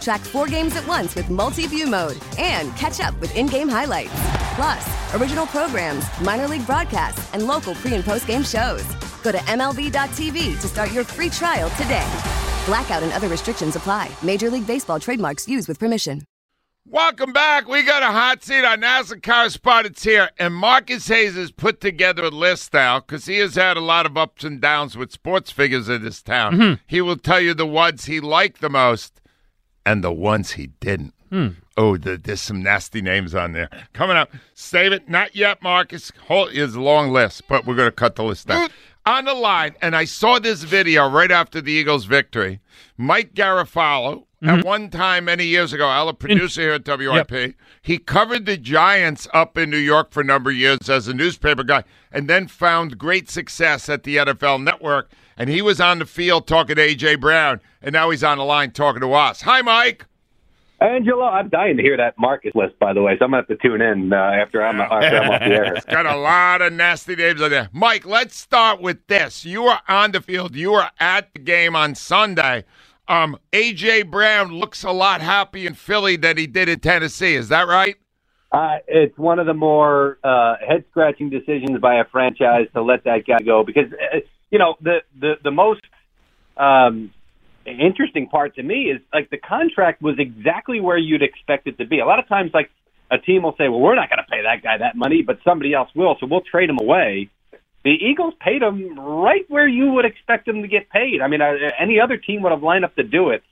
[0.00, 3.68] Track four games at once with multi view mode and catch up with in game
[3.68, 4.12] highlights.
[4.54, 8.84] Plus, original programs, minor league broadcasts, and local pre and post game shows.
[9.22, 12.08] Go to MLB.tv to start your free trial today.
[12.66, 14.10] Blackout and other restrictions apply.
[14.22, 16.22] Major League Baseball trademarks used with permission.
[16.90, 17.68] Welcome back.
[17.68, 18.64] We got a hot seat.
[18.64, 23.38] Our NASA correspondent's here, and Marcus Hayes has put together a list now because he
[23.38, 26.54] has had a lot of ups and downs with sports figures in this town.
[26.54, 26.74] Mm-hmm.
[26.86, 29.17] He will tell you the ones he liked the most
[29.88, 31.14] and the ones he didn't.
[31.30, 31.48] Hmm.
[31.78, 33.70] Oh, the, there's some nasty names on there.
[33.94, 34.30] Coming up.
[34.52, 35.08] Save it.
[35.08, 36.12] Not yet, Marcus.
[36.26, 38.68] Hold, it's a long list, but we're going to cut the list down.
[39.06, 42.60] on the line, and I saw this video right after the Eagles' victory.
[42.98, 44.66] Mike Garafolo, at mm-hmm.
[44.66, 47.54] one time many years ago, I was a producer here at WIP.
[47.80, 51.14] He covered the Giants up in New York for a number of years as a
[51.14, 55.10] newspaper guy, and then found great success at the NFL Network.
[55.38, 58.44] And he was on the field talking to AJ Brown, and now he's on the
[58.44, 59.40] line talking to us.
[59.42, 60.04] Hi, Mike.
[60.80, 63.16] Angelo, I'm dying to hear that Marcus list, by the way.
[63.18, 65.74] So I'm gonna have to tune in uh, after I'm after I'm off the air.
[65.74, 67.68] It's got a lot of nasty names on there.
[67.72, 69.44] Mike, let's start with this.
[69.44, 70.54] You were on the field.
[70.54, 72.64] You were at the game on Sunday.
[73.08, 77.34] Um, AJ Brown looks a lot happy in Philly than he did in Tennessee.
[77.34, 77.96] Is that right?
[78.52, 83.04] Uh, it's one of the more uh, head scratching decisions by a franchise to let
[83.04, 84.18] that guy go because uh,
[84.50, 85.82] you know the the the most
[86.56, 87.12] um,
[87.66, 91.86] interesting part to me is like the contract was exactly where you'd expect it to
[91.86, 92.00] be.
[92.00, 92.70] A lot of times, like
[93.10, 95.38] a team will say, "Well, we're not going to pay that guy that money, but
[95.44, 97.30] somebody else will, so we'll trade him away."
[97.84, 101.20] The Eagles paid him right where you would expect him to get paid.
[101.22, 101.40] I mean,
[101.78, 103.42] any other team would have lined up to do it.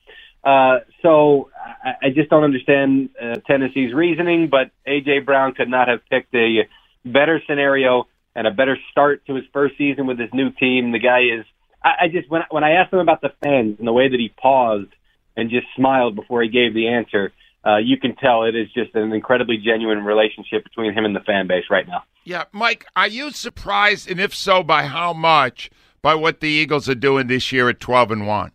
[0.43, 1.51] Uh, so
[1.85, 6.35] I, I just don't understand uh, Tennessee's reasoning, but AJ Brown could not have picked
[6.35, 6.69] a
[7.05, 10.93] better scenario and a better start to his first season with his new team.
[10.93, 11.45] The guy is.
[11.83, 14.21] I, I just when when I asked him about the fans and the way that
[14.21, 14.93] he paused
[15.37, 17.33] and just smiled before he gave the answer,
[17.67, 21.21] uh, you can tell it is just an incredibly genuine relationship between him and the
[21.21, 22.05] fan base right now.
[22.25, 25.71] Yeah, Mike, are you surprised, and if so, by how much,
[26.03, 28.53] by what the Eagles are doing this year at 12 and 1?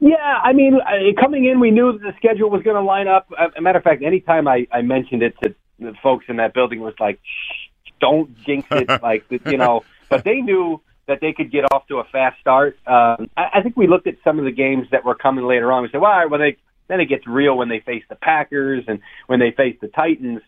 [0.00, 3.08] Yeah, I mean, uh, coming in, we knew that the schedule was going to line
[3.08, 3.30] up.
[3.38, 6.54] Uh, a matter of fact, anytime I, I mentioned it to the folks in that
[6.54, 7.69] building, was like, Shh,
[8.00, 9.84] "Don't jinx it," like you know.
[10.08, 12.78] But they knew that they could get off to a fast start.
[12.86, 15.72] Um, I, I think we looked at some of the games that were coming later
[15.72, 15.82] on.
[15.82, 16.56] We said, "Well, all right, well, they
[16.88, 20.40] then it gets real when they face the Packers and when they face the Titans."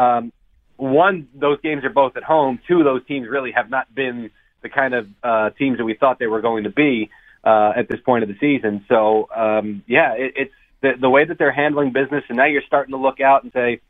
[0.00, 0.32] Um,
[0.76, 2.58] one, those games are both at home.
[2.66, 4.30] Two, those teams really have not been
[4.62, 7.10] the kind of uh, teams that we thought they were going to be
[7.44, 8.84] uh, at this point of the season.
[8.88, 12.62] So, um, yeah, it, it's the, the way that they're handling business, and now you're
[12.66, 13.80] starting to look out and say,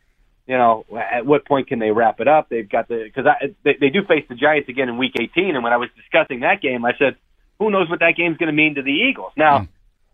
[0.47, 2.49] you know, at what point can they wrap it up?
[2.49, 3.27] They've got the because
[3.65, 6.41] they, they do face the Giants again in Week 18, and when I was discussing
[6.41, 7.17] that game, I said,
[7.59, 9.33] who knows what that game's going to mean to the Eagles?
[9.37, 9.69] Now,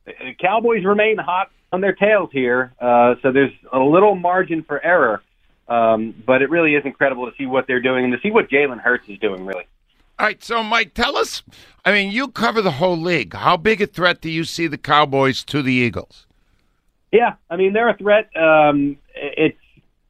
[0.05, 4.85] the Cowboys remain hot on their tails here, uh, so there's a little margin for
[4.85, 5.23] error.
[5.69, 8.49] Um, but it really is incredible to see what they're doing and to see what
[8.49, 9.65] Jalen Hurts is doing, really.
[10.19, 11.43] All right, so Mike, tell us.
[11.85, 13.35] I mean, you cover the whole league.
[13.35, 16.27] How big a threat do you see the Cowboys to the Eagles?
[17.13, 18.29] Yeah, I mean they're a threat.
[18.37, 18.99] Um,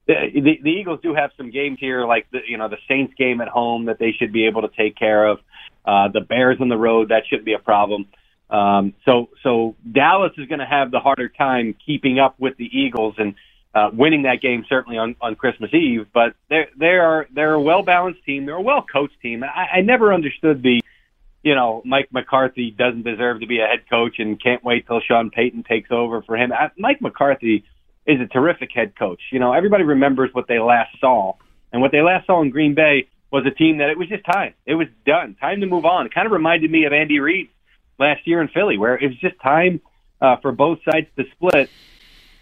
[0.09, 3.41] the, the Eagles do have some games here, like the you know the Saints game
[3.41, 5.39] at home that they should be able to take care of.
[5.85, 8.07] Uh, the Bears on the road that shouldn't be a problem.
[8.51, 12.65] Um, so so Dallas is going to have the harder time keeping up with the
[12.65, 13.35] Eagles and
[13.75, 16.07] uh, winning that game certainly on, on Christmas Eve.
[16.13, 18.47] But they're they are they're a well balanced team.
[18.47, 19.45] They're a well coached team.
[19.45, 20.81] I, I never understood the
[21.43, 25.01] you know Mike McCarthy doesn't deserve to be a head coach and can't wait till
[25.01, 26.51] Sean Payton takes over for him.
[26.51, 27.65] I, Mike McCarthy
[28.09, 29.21] is a terrific head coach.
[29.31, 31.35] You know everybody remembers what they last saw,
[31.73, 34.25] and what they last saw in Green Bay was a team that it was just
[34.25, 34.55] time.
[34.67, 35.37] It was done.
[35.41, 36.07] Time to move on.
[36.07, 37.51] It kind of reminded me of Andy Reid
[37.99, 39.81] last year in Philly, where it was just time
[40.21, 41.69] uh, for both sides to split.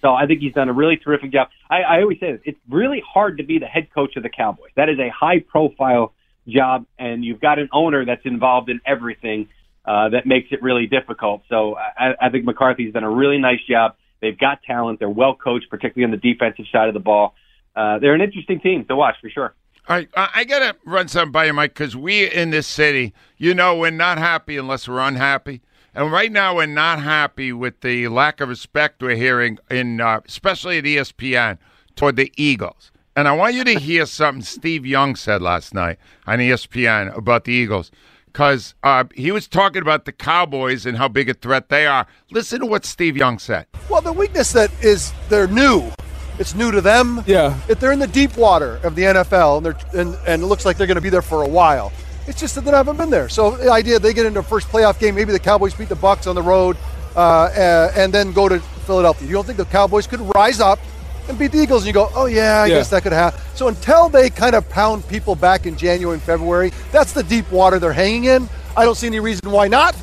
[0.00, 1.48] So I think he's done a really terrific job.
[1.68, 4.28] I, I always say this, it's really hard to be the head coach of the
[4.28, 4.70] Cowboys.
[4.76, 6.14] That is a high profile
[6.46, 9.48] job, and you've got an owner that's involved in everything
[9.84, 11.42] uh, that makes it really difficult.
[11.48, 13.96] So I, I think McCarthy's done a really nice job.
[14.20, 14.98] They've got talent.
[14.98, 17.34] They're well coached, particularly on the defensive side of the ball.
[17.74, 19.54] Uh, they're an interesting team to watch for sure.
[19.88, 23.14] All right, I, got to run something by you, Mike, because we in this city,
[23.36, 25.60] you know, we're not happy unless we're unhappy.
[25.94, 30.22] And right now, we're not happy with the lack of respect we're hearing, in uh,
[30.26, 31.58] especially at ESPN,
[31.94, 32.90] toward the Eagles.
[33.14, 37.44] And I want you to hear something Steve Young said last night on ESPN about
[37.44, 37.90] the Eagles,
[38.36, 42.06] because uh, he was talking about the Cowboys and how big a threat they are.
[42.30, 43.64] Listen to what Steve Young said.
[43.88, 45.90] Well, the weakness that is they're new.
[46.38, 47.24] It's new to them.
[47.26, 47.58] Yeah.
[47.66, 50.66] If they're in the deep water of the NFL and they're and, and it looks
[50.66, 51.94] like they're going to be there for a while.
[52.26, 53.30] It's just that they haven't been there.
[53.30, 55.96] So the idea they get into a first playoff game, maybe the Cowboys beat the
[55.96, 56.76] Bucks on the road,
[57.16, 59.26] uh, uh, and then go to Philadelphia.
[59.26, 60.78] You don't think the Cowboys could rise up
[61.28, 61.82] and beat the Eagles?
[61.82, 62.76] And you go, oh yeah, I Yeah.
[62.76, 63.40] guess that could happen.
[63.54, 67.50] So until they kind of pound people back in January and February, that's the deep
[67.50, 68.48] water they're hanging in.
[68.76, 69.96] I don't see any reason why not.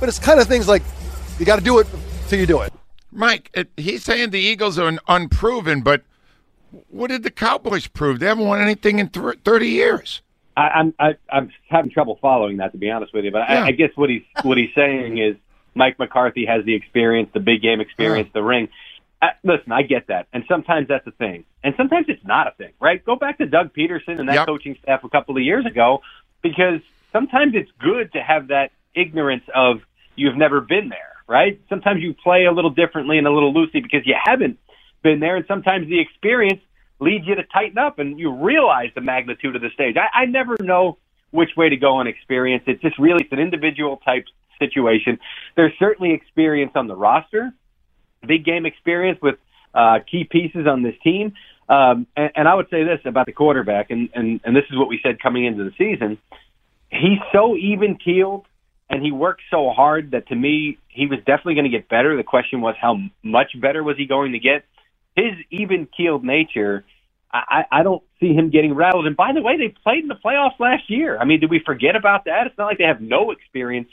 [0.00, 0.82] But it's kind of things like
[1.38, 1.86] you got to do it
[2.28, 2.72] till you do it.
[3.10, 6.02] Mike, it, he's saying the Eagles are unproven, but
[6.88, 8.20] what did the Cowboys prove?
[8.20, 10.20] They haven't won anything in th- 30 years.
[10.56, 13.30] I, I'm I, I'm having trouble following that to be honest with you.
[13.30, 13.62] But Yeah.
[13.64, 15.36] I, I guess what he's what he's saying is
[15.74, 18.68] Mike McCarthy has the experience, the big game experience, the ring.
[19.20, 22.52] Uh, listen, I get that, and sometimes that's a thing, and sometimes it's not a
[22.52, 23.04] thing, right?
[23.04, 24.46] Go back to Doug Pederson and that Yep.
[24.46, 26.02] coaching staff a couple of years ago,
[26.40, 26.80] because
[27.12, 29.80] sometimes it's good to have that ignorance of
[30.14, 31.60] you've never been there, right?
[31.68, 34.58] Sometimes you play a little differently and a little loosely because you haven't
[35.02, 36.60] been there, and sometimes the experience
[37.00, 39.96] leads you to tighten up and you realize the magnitude of the stage.
[39.96, 40.98] I, I never know
[41.30, 42.62] which way to go on experience.
[42.66, 44.26] It's just really it's an individual type
[44.60, 45.18] situation.
[45.56, 47.52] There's certainly experience on the roster,
[48.28, 49.36] big game experience with
[49.74, 51.32] uh, key pieces on this team.
[51.68, 54.78] Um, and, and I would say this about the quarterback, and, and, and this is
[54.78, 56.18] what we said coming into the season.
[56.90, 58.46] He's so even keeled
[58.90, 62.16] and he worked so hard that to me, he was definitely going to get better.
[62.16, 64.64] The question was, how much better was he going to get?
[65.14, 66.84] His even keeled nature,
[67.30, 69.06] I, I don't see him getting rattled.
[69.06, 71.18] And by the way, they played in the playoffs last year.
[71.18, 72.46] I mean, did we forget about that?
[72.46, 73.88] It's not like they have no experience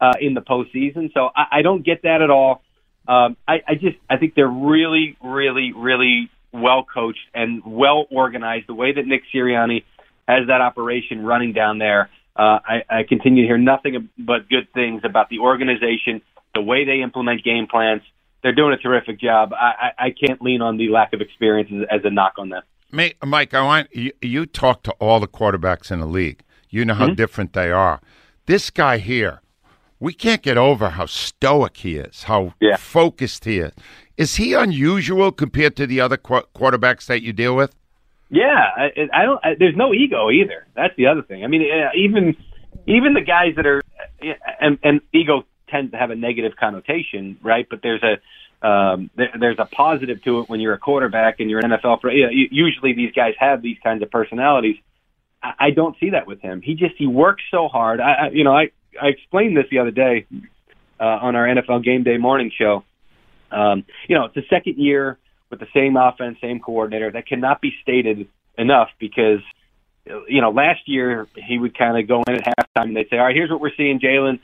[0.00, 1.12] uh, in the postseason.
[1.14, 2.62] So I, I don't get that at all.
[3.08, 8.66] Um, I, I just I think they're really, really, really well coached and well organized.
[8.68, 9.84] The way that Nick Sirianni
[10.28, 14.68] has that operation running down there, uh, I, I continue to hear nothing but good
[14.72, 16.22] things about the organization,
[16.54, 18.02] the way they implement game plans.
[18.42, 19.52] They're doing a terrific job.
[19.52, 22.48] I, I, I can't lean on the lack of experience as, as a knock on
[22.48, 22.62] them.
[22.92, 26.42] Mike, I want you, you talk to all the quarterbacks in the league.
[26.70, 27.14] You know how Mm-hmm.
[27.14, 28.00] different they are.
[28.46, 29.42] This guy here,
[30.00, 32.76] we can't get over how stoic he is, how Yeah.
[32.76, 33.72] focused he is.
[34.16, 37.74] Is he unusual compared to the other qu- quarterbacks that you deal with?
[38.30, 39.40] Yeah, I, I don't.
[39.44, 40.66] I, there's no ego either.
[40.74, 41.42] That's the other thing.
[41.44, 41.62] I mean,
[41.96, 42.36] even
[42.86, 43.82] even the guys that are
[44.60, 47.66] and, and ego tends to have a negative connotation, right?
[47.68, 51.50] But there's a um, there, there's a positive to it when you're a quarterback and
[51.50, 52.00] you're an NFL.
[52.02, 54.76] For, you know, usually these guys have these kinds of personalities.
[55.42, 56.60] I, I don't see that with him.
[56.62, 58.00] He just he works so hard.
[58.00, 58.70] I, I you know I
[59.00, 60.26] I explained this the other day
[60.98, 62.84] uh, on our NFL Game Day morning show.
[63.50, 65.18] Um, you know, it's the second year
[65.50, 67.10] with the same offense, same coordinator.
[67.10, 69.40] That cannot be stated enough because,
[70.28, 73.18] you know, last year he would kind of go in at halftime and they'd say,
[73.18, 74.40] all right, here's what we're seeing, Jalen.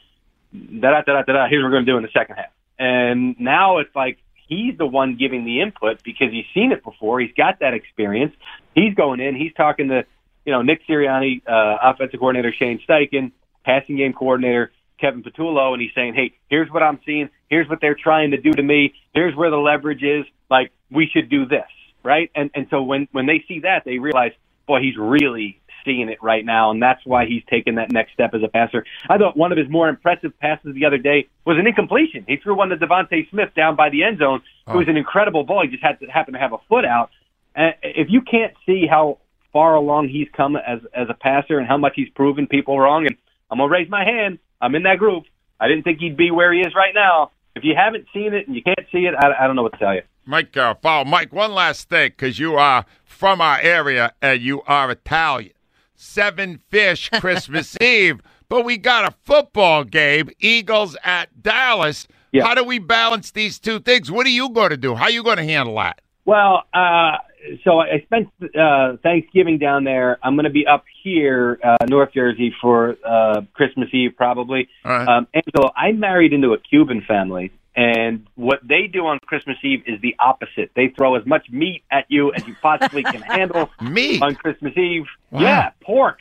[0.52, 1.48] Da da da da da.
[1.48, 2.50] Here's what we're going to do in the second half.
[2.78, 7.20] And now it's like he's the one giving the input because he's seen it before.
[7.20, 8.34] He's got that experience.
[8.74, 9.34] He's going in.
[9.34, 10.04] He's talking to,
[10.44, 13.32] you know, Nick Sirianni, uh, offensive coordinator Shane Steichen,
[13.66, 17.28] passing game coordinator Kevin Patullo, and he's saying, "Hey, here's what I'm seeing.
[17.50, 18.94] Here's what they're trying to do to me.
[19.12, 20.24] Here's where the leverage is.
[20.48, 21.68] Like we should do this,
[22.02, 24.32] right?" And and so when when they see that, they realize,
[24.66, 28.34] boy, he's really seeing it right now, and that's why he's taking that next step
[28.34, 28.84] as a passer.
[29.08, 32.24] I thought one of his more impressive passes the other day was an incompletion.
[32.26, 34.42] He threw one to DeVonta Smith down by the end zone.
[34.66, 34.90] It was oh.
[34.90, 35.62] an incredible ball.
[35.62, 37.10] He just had to happen to have a foot out.
[37.54, 39.18] And if you can't see how
[39.52, 43.06] far along he's come as as a passer and how much he's proven people wrong,
[43.06, 43.16] and
[43.50, 44.38] I'm gonna raise my hand.
[44.60, 45.24] I'm in that group.
[45.60, 47.30] I didn't think he'd be where he is right now.
[47.54, 49.72] If you haven't seen it and you can't see it, I, I don't know what
[49.72, 50.02] to tell you.
[50.26, 54.62] Mike uh, Paul, Mike, one last thing, because you are from our area and you
[54.62, 55.52] are Italian.
[55.94, 62.06] Seven fish Christmas Eve, but we got a football game, Eagles at Dallas.
[62.32, 62.44] Yeah.
[62.44, 64.10] How do we balance these two things?
[64.10, 64.94] What are you going to do?
[64.94, 66.02] How are you going to handle that?
[66.26, 67.18] Well, uh,
[67.64, 70.18] so I spent uh, Thanksgiving down there.
[70.22, 74.68] I'm going to be up here, uh, North Jersey, for uh, Christmas Eve, probably.
[74.84, 75.08] All right.
[75.08, 79.82] Um, Angelo, I married into a Cuban family, and what they do on Christmas Eve
[79.86, 80.70] is the opposite.
[80.74, 84.22] They throw as much meat at you as you possibly can handle Meat?
[84.22, 85.04] on Christmas Eve.
[85.30, 85.40] Wow.
[85.40, 86.18] Yeah, pork.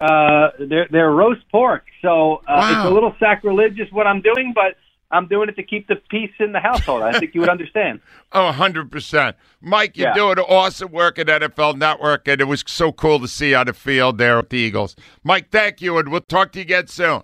[0.00, 1.84] Uh, they're they're roast pork.
[2.02, 2.70] So uh, Wow.
[2.82, 4.76] it's a little sacrilegious what I'm doing, but
[5.14, 7.02] I'm doing it to keep the peace in the household.
[7.02, 8.00] I think you would understand.
[8.36, 9.34] Oh, 100%.
[9.60, 10.14] Mike, you're Yeah.
[10.14, 13.66] doing awesome work at NFL Network, and it was so cool to see you on
[13.66, 14.96] the field there with the Eagles.
[15.22, 17.22] Mike, thank you, and we'll talk to you again soon.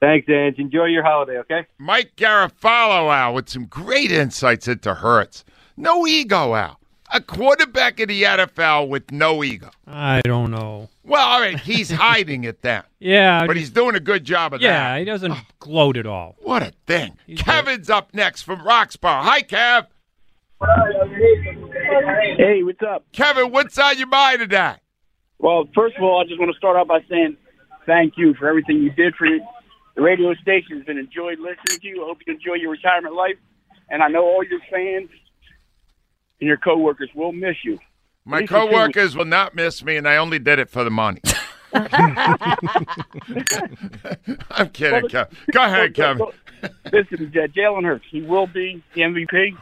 [0.00, 0.58] Thanks, Ange.
[0.58, 1.66] Enjoy your holiday, okay?
[1.76, 5.44] Mike Garafolo out with some great insights into Hurts.
[5.76, 6.77] No ego, Al.
[7.10, 9.70] A quarterback in the NFL with no ego.
[9.86, 10.90] I don't know.
[11.04, 14.60] Well, all right, he's hiding it then, Yeah, but he's doing a good job of
[14.60, 14.94] yeah, that.
[14.94, 15.40] Yeah, he doesn't oh.
[15.58, 16.36] gloat at all.
[16.40, 17.16] What a thing.
[17.26, 19.22] He's Kevin's up next from Roxborough.
[19.22, 19.86] Hi, Kev.
[22.36, 23.06] Hey, what's up?
[23.12, 24.74] Kevin, what's on your mind today?
[25.38, 27.36] Well, first of all, I just want to start off by saying
[27.86, 29.26] thank you for everything you did for
[29.96, 30.76] the radio station.
[30.76, 32.04] It's been enjoyed listening to you.
[32.04, 33.36] I hope you enjoy your retirement life.
[33.88, 35.08] And I know all your fans
[36.40, 37.78] and your coworkers will miss you.
[38.24, 40.90] My Listen to coworkers will not miss me, and I only did it for the
[40.90, 41.20] money.
[44.50, 45.36] I'm kidding, Well, Kevin.
[45.52, 46.26] Go ahead, Kevin.
[46.92, 49.56] Listen, J- Jalen Hurts, he will be the MVP.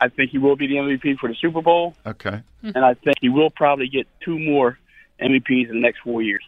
[0.00, 2.40] I think he will be the MVP for the Super Bowl, Okay.
[2.62, 4.78] and I think he will probably get two more
[5.20, 6.42] MVPs in the next four years.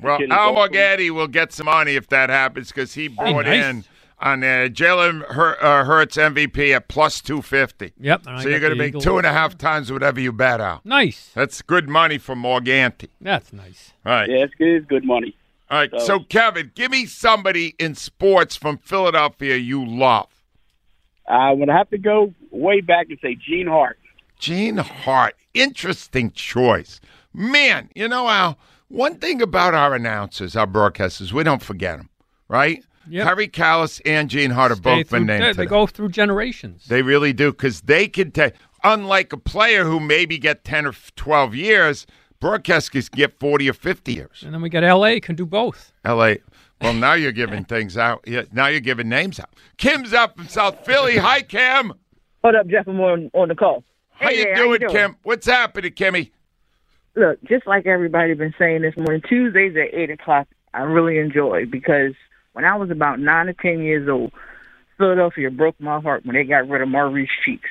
[0.00, 0.32] Well, kidding.
[0.32, 0.80] Al Both of them.
[0.98, 3.64] Morganti will get some money if that happens because he brought nice.
[3.64, 3.84] in
[4.18, 7.92] on uh, Jalen Hur- uh, Hurts MVP at plus 250.
[8.00, 8.22] Yep.
[8.24, 10.84] So you're going to the make two and a half times whatever you bet out.
[10.86, 11.30] Nice.
[11.34, 13.08] That's good money for Morganti.
[13.20, 13.92] That's nice.
[14.06, 14.28] All right.
[14.30, 15.36] Yeah, it's good, it's good money.
[15.70, 15.90] All right.
[15.92, 20.28] So- So, Kevin, give me somebody in sports from Philadelphia you love.
[21.28, 23.98] I'm going to have to go way back and say Gene Hart.
[24.38, 25.34] Gene Hart.
[25.54, 27.00] Interesting choice.
[27.34, 28.58] Man, you know, Al,
[28.88, 32.08] one thing about our announcers, our broadcasters, we don't forget them,
[32.48, 32.84] right?
[33.08, 33.24] Yep.
[33.26, 35.42] Harry Kalas and Gene Hart have Stay both been through- named.
[35.44, 35.66] They, today.
[35.66, 36.86] go through generations.
[36.86, 38.54] They really do because they can take.
[38.84, 42.06] Unlike a player who maybe get ten or twelve years,
[42.40, 44.42] broadcasters get forty or fifty years.
[44.44, 45.20] and then we got L.A.
[45.20, 45.92] can do both.
[46.04, 46.38] L.A.
[46.80, 48.22] Well, now you're giving things out.
[48.26, 49.50] Yeah, now you're giving names out.
[49.76, 51.16] Kim's up from South Philly.
[51.28, 51.92] Hi, Kim.
[52.42, 52.86] What up, Jeff?
[52.86, 53.82] I'm on, on the call.
[54.10, 55.16] How Hey you there, doing, how you Kim?
[55.22, 56.30] What's happening, Kimmy?
[57.16, 61.64] Look, just like everybody been saying this morning, Tuesdays at eight o'clock, I really enjoy
[61.66, 62.12] because
[62.56, 64.32] when I was about nine or ten years old,
[64.96, 67.68] Philadelphia broke my heart when they got rid of Maurice Cheeks.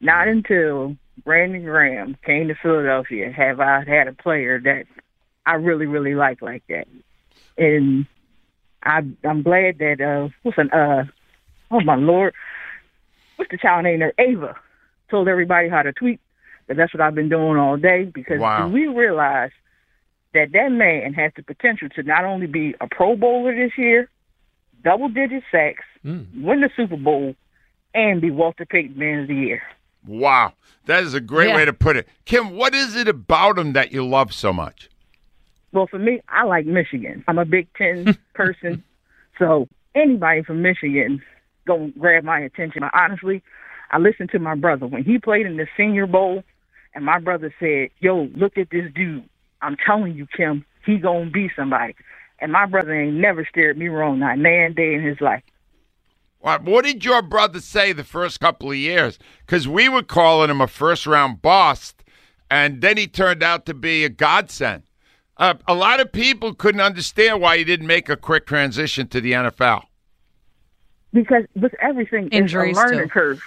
[0.00, 4.84] Not until Brandon Graham came to Philadelphia have I had a player that
[5.44, 6.86] I really, really like like that.
[7.58, 8.06] And
[8.84, 11.06] I, I'm glad that uh, what's an uh,
[11.72, 12.34] oh my lord,
[13.34, 14.14] what's the child name there?
[14.16, 14.54] Ava
[15.10, 16.20] told everybody how to tweet.
[16.68, 18.68] But that's what I've been doing all day because Wow.
[18.68, 19.50] we realize
[20.34, 24.08] that that man has the potential to not only be a Pro Bowler this year,
[24.82, 26.22] double digit sacks, hmm.
[26.42, 27.34] win the Super Bowl,
[27.94, 29.62] and be Walter Payton Man of the Year.
[30.06, 30.52] Wow,
[30.86, 31.56] that is a great Yeah.
[31.56, 32.08] way to put it.
[32.26, 34.90] Kim, what is it about him that you love so much?
[35.72, 37.24] Well, for me, I like Michigan.
[37.26, 38.84] I'm a Big Ten person,
[39.38, 41.22] so anybody from Michigan
[41.66, 42.80] gonna grab my attention.
[42.80, 43.42] But honestly,
[43.90, 46.44] I listened to my brother when he played in the Senior Bowl,
[46.94, 49.28] and my brother said, "Yo, look at this dude.
[49.64, 51.94] I'm telling you, Kim, he gonna be somebody."
[52.40, 55.42] And my brother ain't never steered me wrong, not nan day in his life.
[56.40, 59.18] What, what did your brother say the first couple of years?
[59.46, 62.04] Because we were calling him a first round bust,
[62.50, 64.82] and then he turned out to be a godsend.
[65.38, 69.20] Uh, a lot of people couldn't understand why he didn't make a quick transition to
[69.20, 69.84] the NFL.
[71.12, 73.08] because with everything Injuries, is a learning too.
[73.08, 73.42] curve.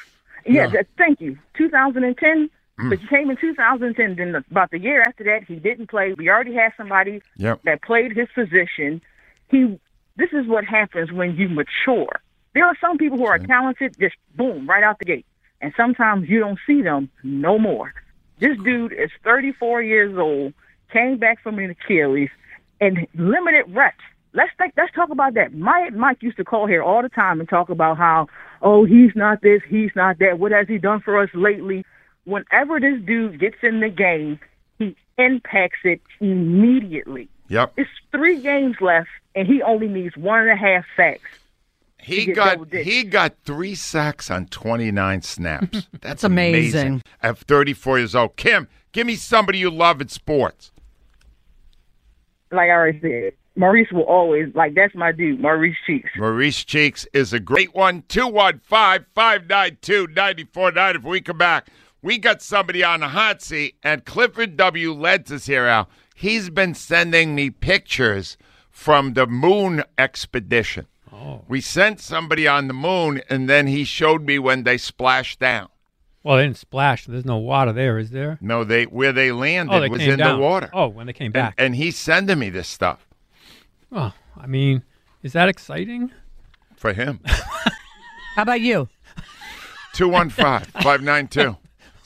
[0.45, 0.67] Yeah, Yeah.
[0.67, 1.37] that- thank you.
[1.55, 2.89] 2010, Mm.
[2.89, 4.15] but he came in 2010.
[4.15, 6.13] Then about the year after that, he didn't play.
[6.13, 7.61] We already had somebody Yep.
[7.63, 9.01] that played his position.
[9.49, 9.79] He.
[10.15, 12.09] This is what happens when you mature.
[12.53, 15.27] There are some people who are talented, just boom, right out the gate,
[15.61, 17.93] and sometimes you don't see them no more.
[18.39, 20.53] This dude is 34 years old,
[20.91, 22.29] came back from an Achilles,
[22.81, 24.01] and limited reps.
[24.33, 25.53] Let's think, let's talk about that.
[25.53, 28.27] My Mike used to call here all the time and talk about how,
[28.63, 30.39] oh, he's not this, he's not that.
[30.39, 31.85] What has he done for us lately?
[32.27, 34.37] Whenever this dude gets in the game,
[34.79, 37.29] he impacts it immediately.
[37.47, 37.71] Yep.
[37.77, 41.21] It's three games left, and he only needs one and a half sacks.
[41.97, 45.87] He got he got three sacks on 29 snaps.
[46.01, 47.01] That's amazing.
[47.23, 48.35] At 34 years old.
[48.35, 50.71] Kim, give me somebody you love in sports.
[52.51, 56.09] Like I already said, Maurice will always like that's my dude, Maurice Cheeks.
[56.17, 58.03] Maurice Cheeks is a great one.
[58.09, 60.99] 215 592 9490.
[60.99, 61.69] If we come back,
[62.01, 64.93] we got somebody on the hot seat, and Clifford W.
[64.93, 65.89] Lentz is here, Al.
[66.15, 68.37] He's been sending me pictures
[68.69, 70.87] from the moon expedition.
[71.11, 71.43] Oh.
[71.47, 75.69] We sent somebody on the moon, and then he showed me when they splashed down.
[76.23, 77.05] Well, they didn't splash.
[77.05, 78.37] There's no water there, is there?
[78.41, 80.35] No, they where they landed Oh, they was in down.
[80.37, 80.69] the water.
[80.73, 81.53] Oh, when they came And, back.
[81.57, 83.07] and he's sending me this stuff.
[83.91, 84.83] Oh, I mean,
[85.23, 86.11] is that exciting?
[86.75, 87.19] for him.
[88.35, 88.87] How about you?
[89.93, 91.57] 215 592.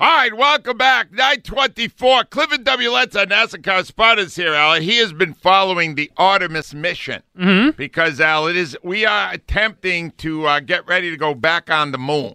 [0.00, 1.12] All right, welcome back.
[1.12, 2.24] 924.
[2.24, 2.90] Clifford W.
[2.90, 4.80] Letts, our NASA correspondent here, Al.
[4.80, 7.70] He has been following the Artemis mission Mm-hmm.
[7.76, 11.92] because, Al, it is we are attempting to uh, get ready to go back on
[11.92, 12.34] the moon.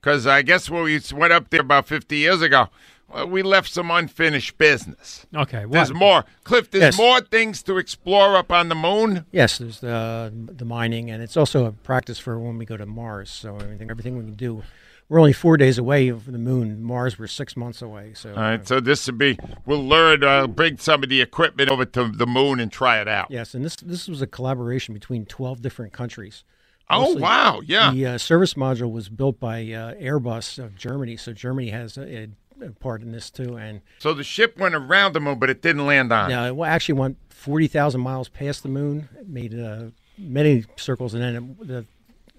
[0.00, 2.68] Because I guess when we went up there about 50 years ago,
[3.08, 5.26] well, we left some unfinished business.
[5.34, 5.98] Okay, There's what?
[5.98, 6.24] more.
[6.42, 6.98] Cliff, there's Yes.
[6.98, 9.26] more things to explore up on the moon.
[9.30, 12.84] Yes, there's the the mining, and it's also a practice for when we go to
[12.86, 13.30] Mars.
[13.30, 14.62] So everything everything we can do.
[15.08, 16.82] We're only four days away from the moon.
[16.82, 18.12] Mars, we're six months away.
[18.14, 21.70] So All right, so this would be, we'll learn, uh, bring some of the equipment
[21.70, 23.28] over to the moon and try it out.
[23.30, 26.42] yes, and this this was a collaboration between twelve different countries.
[26.88, 27.90] Oh, wow, yeah.
[27.92, 32.28] The uh, service module was built by uh, Airbus of Germany, so Germany has a,
[32.62, 33.56] a part in this too.
[33.58, 36.30] And So the ship went around the moon, but it didn't land on.
[36.30, 36.34] it.
[36.34, 39.86] yeah, it actually went forty thousand miles past the moon, it made uh,
[40.18, 41.86] many circles, and then it, the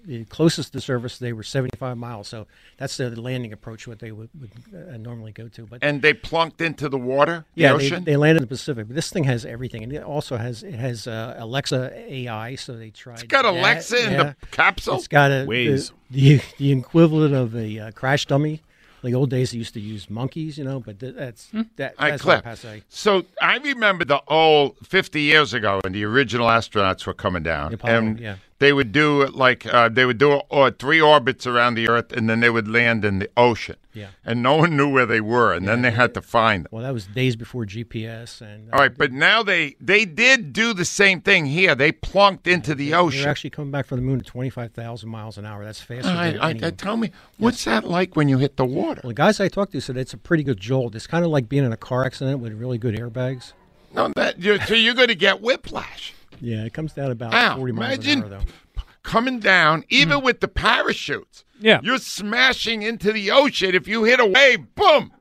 [0.04, 2.28] the closest to the surface they were seventy five miles.
[2.28, 5.66] So that's the landing approach what they would, would uh, normally go to.
[5.66, 8.04] But And they plunked into the water, the yeah, they, ocean.
[8.04, 8.86] they landed in the Pacific.
[8.86, 12.54] But this thing has everything, and it also has it has uh, Alexa AI.
[12.54, 13.14] So they tried.
[13.14, 14.96] It's got Alexa in the capsule?
[14.96, 15.92] It's got a Waze.
[16.10, 18.62] The, the, the equivalent of a uh, crash dummy.
[19.00, 22.08] The old days, they used to use monkeys, you know, but th- that's that, All
[22.08, 22.82] right, that's all passe.
[22.88, 27.74] So I remember the old 50 years ago when the original astronauts were coming down.
[27.74, 28.36] Apollo, and yeah.
[28.60, 32.28] They would do like uh, they would do uh, three orbits around the Earth and
[32.28, 33.76] then they would land in the ocean.
[33.94, 34.08] Yeah.
[34.24, 35.52] And no one knew where they were.
[35.52, 36.68] And then they had to find them.
[36.72, 40.52] Well, that was days before GPS, and uh, All right, but now they they did
[40.52, 41.74] do the same thing here.
[41.74, 43.22] They plunked into the ocean.
[43.22, 45.64] They're actually coming back from the moon at twenty five thousand miles an hour.
[45.64, 46.10] That's faster.
[46.10, 49.00] I, than I, any- I- tell me, what's that like when you hit the water?
[49.02, 50.94] Well, the guys I talked to said it's a pretty good jolt.
[50.94, 53.52] It's kind of like being in a car accident with really good airbags.
[53.94, 56.12] No, that you're, so you're going to get whiplash.
[56.40, 58.40] Yeah, it comes down about Wow, forty miles imagine an hour,
[58.76, 58.82] though.
[59.02, 61.44] coming down, even with the parachutes.
[61.60, 61.80] Yeah.
[61.82, 63.74] You're smashing into the ocean.
[63.74, 65.12] If you hit a wave, boom.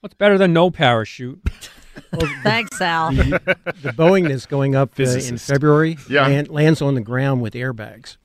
[0.00, 1.40] What's better than no parachute?
[2.42, 3.12] Thanks, Al.
[3.12, 6.26] The, the Boeing that's going up uh, in February Yeah.
[6.26, 8.16] land, lands on the ground with airbags.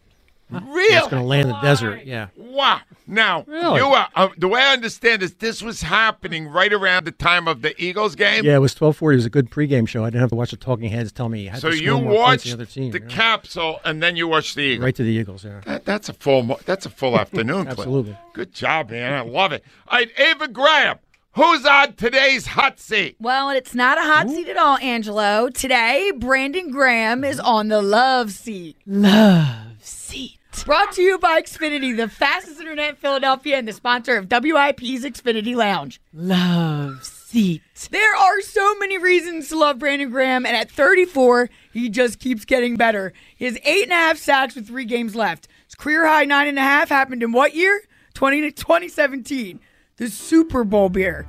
[0.52, 0.96] Really?
[0.96, 2.06] It's going to land in the desert.
[2.06, 2.28] Yeah.
[2.36, 2.82] Wow.
[3.06, 3.80] Now, Really?
[3.80, 7.48] you are, uh, the way I understand is this was happening right around the time
[7.48, 8.44] of the Eagles game.
[8.46, 9.16] Yeah, it was twelve forty.
[9.16, 10.04] It was a good pregame show.
[10.04, 11.48] I didn't have to watch the talking heads tell me.
[11.50, 12.92] I had So to you score more points watched the other team.
[12.92, 13.10] the you know?
[13.12, 14.84] capsule and then you watched the Eagles.
[14.86, 15.44] right to the Eagles.
[15.46, 15.62] Yeah.
[15.66, 16.60] That, that's a full.
[16.66, 17.66] That's a full afternoon.
[17.66, 17.80] Clip.
[17.80, 18.18] Absolutely.
[18.34, 19.14] Good job, man.
[19.14, 19.64] I love it.
[19.88, 20.98] All right, Ava Graham.
[21.34, 23.16] Who's on today's hot seat?
[23.20, 25.50] Well, it's not a hot seat at all, Angelo.
[25.50, 28.76] Today, Brandon Graham is on the love seat.
[28.88, 30.39] Love seat.
[30.66, 35.06] Brought to you by Xfinity, the fastest internet in Philadelphia and the sponsor of WIP's
[35.06, 36.02] Xfinity Lounge.
[36.14, 37.62] Love seat.
[37.92, 42.46] There are so many reasons to love Brandon Graham, and at 34, he just keeps
[42.46, 43.14] getting better.
[43.36, 45.48] He has eight and a half sacks with three games left.
[45.66, 47.82] His career high nine and a half happened in what year?
[48.16, 49.60] 20, 2017,
[49.98, 51.28] the Super Bowl beer.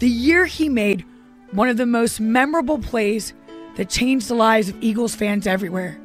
[0.00, 1.04] The year he made
[1.52, 3.32] one of the most memorable plays
[3.76, 5.98] that changed the lives of Eagles fans everywhere.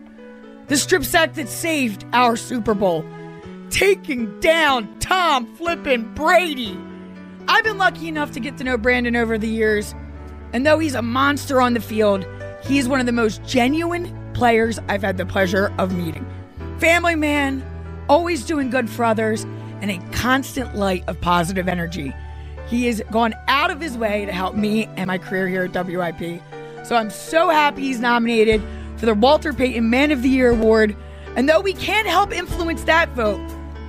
[0.67, 3.05] The strip sack that saved our Super Bowl.
[3.69, 6.79] Taking down Tom flippin' Brady.
[7.47, 9.93] I've been lucky enough to get to know Brandon over the years,
[10.53, 12.25] and though he's a monster on the field,
[12.63, 16.25] he's one of the most genuine players I've had the pleasure of meeting.
[16.77, 17.65] Family man,
[18.07, 19.43] always doing good for others,
[19.81, 22.13] and a constant light of positive energy.
[22.67, 25.73] He has gone out of his way to help me and my career here at
[25.73, 26.41] WIP.
[26.85, 28.61] So I'm so happy he's nominated
[29.03, 30.95] for the Walter Payton Man of the Year Award.
[31.35, 33.41] And though we can't help influence that vote,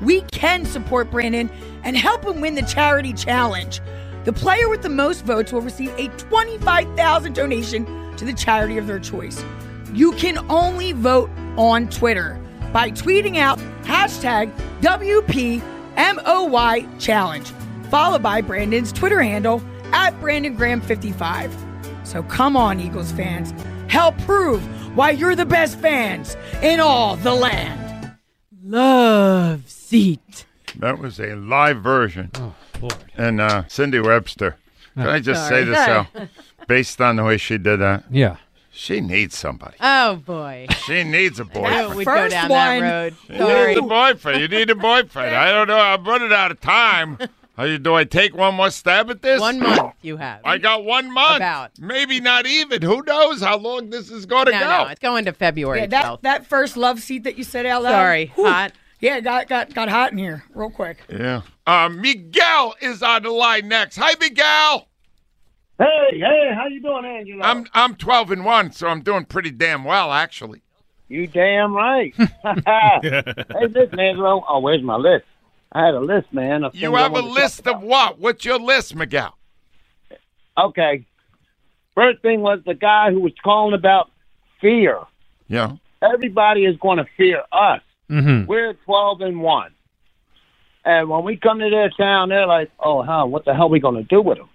[0.02, 1.48] we can support Brandon
[1.84, 3.80] and help him win the charity challenge.
[4.24, 8.88] The player with the most votes will receive a 25,000 donation to the charity of
[8.88, 9.40] their choice.
[9.92, 12.36] You can only vote on Twitter
[12.72, 15.60] by tweeting out hashtag WPMOY
[17.00, 17.52] challenge,
[17.88, 21.56] followed by Brandon's Twitter handle at Brandon Graham 55.
[22.02, 23.54] So come on, Eagles fans,
[23.86, 24.60] help prove
[24.94, 28.12] why you're the best fans in all the land.
[28.62, 30.46] Love seat.
[30.78, 32.30] That was a live version.
[32.34, 32.96] Oh, Lord.
[33.16, 34.56] And uh, Cindy Webster.
[34.94, 36.06] Can I just say this, Al?
[36.68, 38.36] Based on the way she did that, Yeah.
[38.70, 39.76] she needs somebody.
[39.80, 40.66] Oh boy.
[40.86, 41.94] She needs a I boyfriend.
[41.94, 42.80] would go First down one.
[42.80, 43.16] that road.
[43.28, 43.74] You Sorry.
[43.74, 44.40] need a boyfriend.
[44.40, 45.36] You need a boyfriend.
[45.36, 45.78] I don't know.
[45.78, 47.18] I'm running out of time.
[47.56, 49.40] Are you, do I take one more stab at this?
[49.40, 50.40] One month you have.
[50.44, 51.36] I got one month.
[51.36, 51.70] About.
[51.78, 52.82] Maybe not even.
[52.82, 54.66] Who knows how long this is going to no, go?
[54.66, 56.20] no, it's going to February Yeah, that, 12th.
[56.22, 57.92] that first love seat that you said out loud.
[57.92, 58.72] Sorry, whew, hot.
[59.00, 60.98] Yeah, got got got hot in here real quick.
[61.08, 61.42] Yeah.
[61.66, 63.96] Uh, Miguel is on the line next.
[63.96, 64.88] Hi, Miguel.
[65.78, 67.44] Hey, hey, how you doing, Angela?
[67.44, 70.62] I'm I'm 12 and one, so I'm doing pretty damn well, actually.
[71.08, 72.14] You damn right.
[72.16, 73.22] hey,
[73.70, 74.44] listen, Angelo.
[74.48, 75.26] Oh, where's my list?
[75.74, 76.64] I had a list, man.
[76.72, 78.18] You have a wanted to talk list of what?
[78.20, 79.36] What's your list, Miguel?
[80.56, 81.04] Okay.
[81.94, 84.10] First thing was the guy who was calling about
[84.60, 85.00] fear.
[85.48, 85.72] Yeah.
[86.02, 87.80] Everybody is going to fear us.
[88.10, 88.46] Mm-hmm.
[88.46, 89.70] We're 12 and 1.
[90.84, 93.68] And when we come to their town, they're like, oh, hell, what the hell are
[93.68, 94.48] we going to do with them?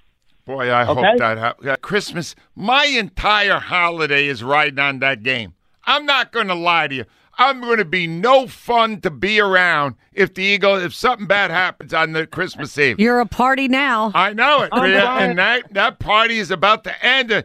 [0.46, 1.02] Boy, I Okay.
[1.02, 1.78] hope that happens.
[1.82, 5.54] Christmas, my entire holiday is riding on that game.
[5.86, 7.06] I'm not going to lie to you.
[7.40, 11.50] I'm going to be no fun to be around if the Eagle, if something bad
[11.52, 13.00] happens on the Christmas Eve.
[13.00, 14.12] You're a party now.
[14.14, 17.44] I know it, oh, I'm Rhea, and that that party is about to end.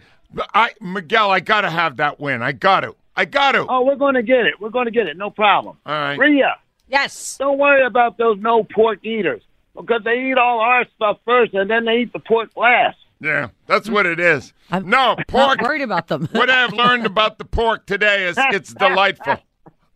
[0.53, 2.43] I Miguel, I got to have that win.
[2.43, 2.97] I got to.
[3.17, 3.65] I got to.
[3.69, 4.61] Oh, we're going to get it.
[4.61, 5.17] We're going to get it.
[5.17, 5.79] No problem.
[5.87, 6.19] All right.
[6.19, 6.57] Rhea,
[6.89, 7.37] Yes.
[7.39, 9.43] don't worry about those no pork eaters
[9.77, 12.99] because they eat all our stuff first and then they eat the pork last.
[13.21, 14.53] Yeah, that's what it is.
[14.73, 15.61] I'm no pork.
[15.61, 16.29] Not worried about them.
[16.33, 19.39] what I've learned about the pork today is it's delightful.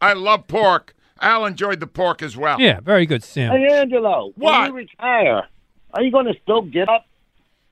[0.01, 0.95] I love pork.
[1.21, 2.61] Al enjoyed the pork as well.
[2.61, 3.51] Yeah, very good, Sam.
[3.53, 4.61] Hey, Angelo, What?
[4.61, 5.49] when you retire,
[5.95, 7.07] are you going to still get up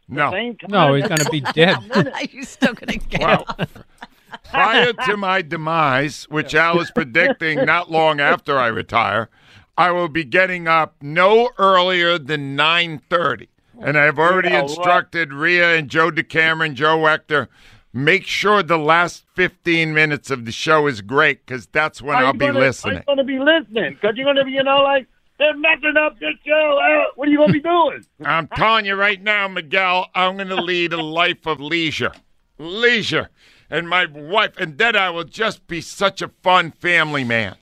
[0.08, 0.30] No.
[0.68, 1.76] No, he's going to be dead.
[1.94, 3.68] Are You're still gonna get Well, up.
[4.50, 9.28] prior to my demise, which Al is predicting not long after I retire,
[9.78, 13.48] I will be getting up no earlier than nine thirty.
[13.80, 17.48] And I've already Yeah, well- instructed Rhea and Joe DeCamara, Joe Wechter,
[17.96, 22.32] make sure the last fifteen minutes of the show is great because that's when I'll
[22.32, 22.98] be gonna, listening.
[22.98, 23.94] I'm going to be listening?
[23.94, 25.06] Because you're going to be, you know, like,
[25.38, 26.80] they're messing up this show.
[26.82, 28.04] Uh, what are you going to be doing?
[28.24, 32.12] I'm telling you right now, Miguel, I'm going to lead a life of leisure.
[32.58, 33.28] Leisure.
[33.68, 37.56] And my wife, and then I will just be such a fun family man.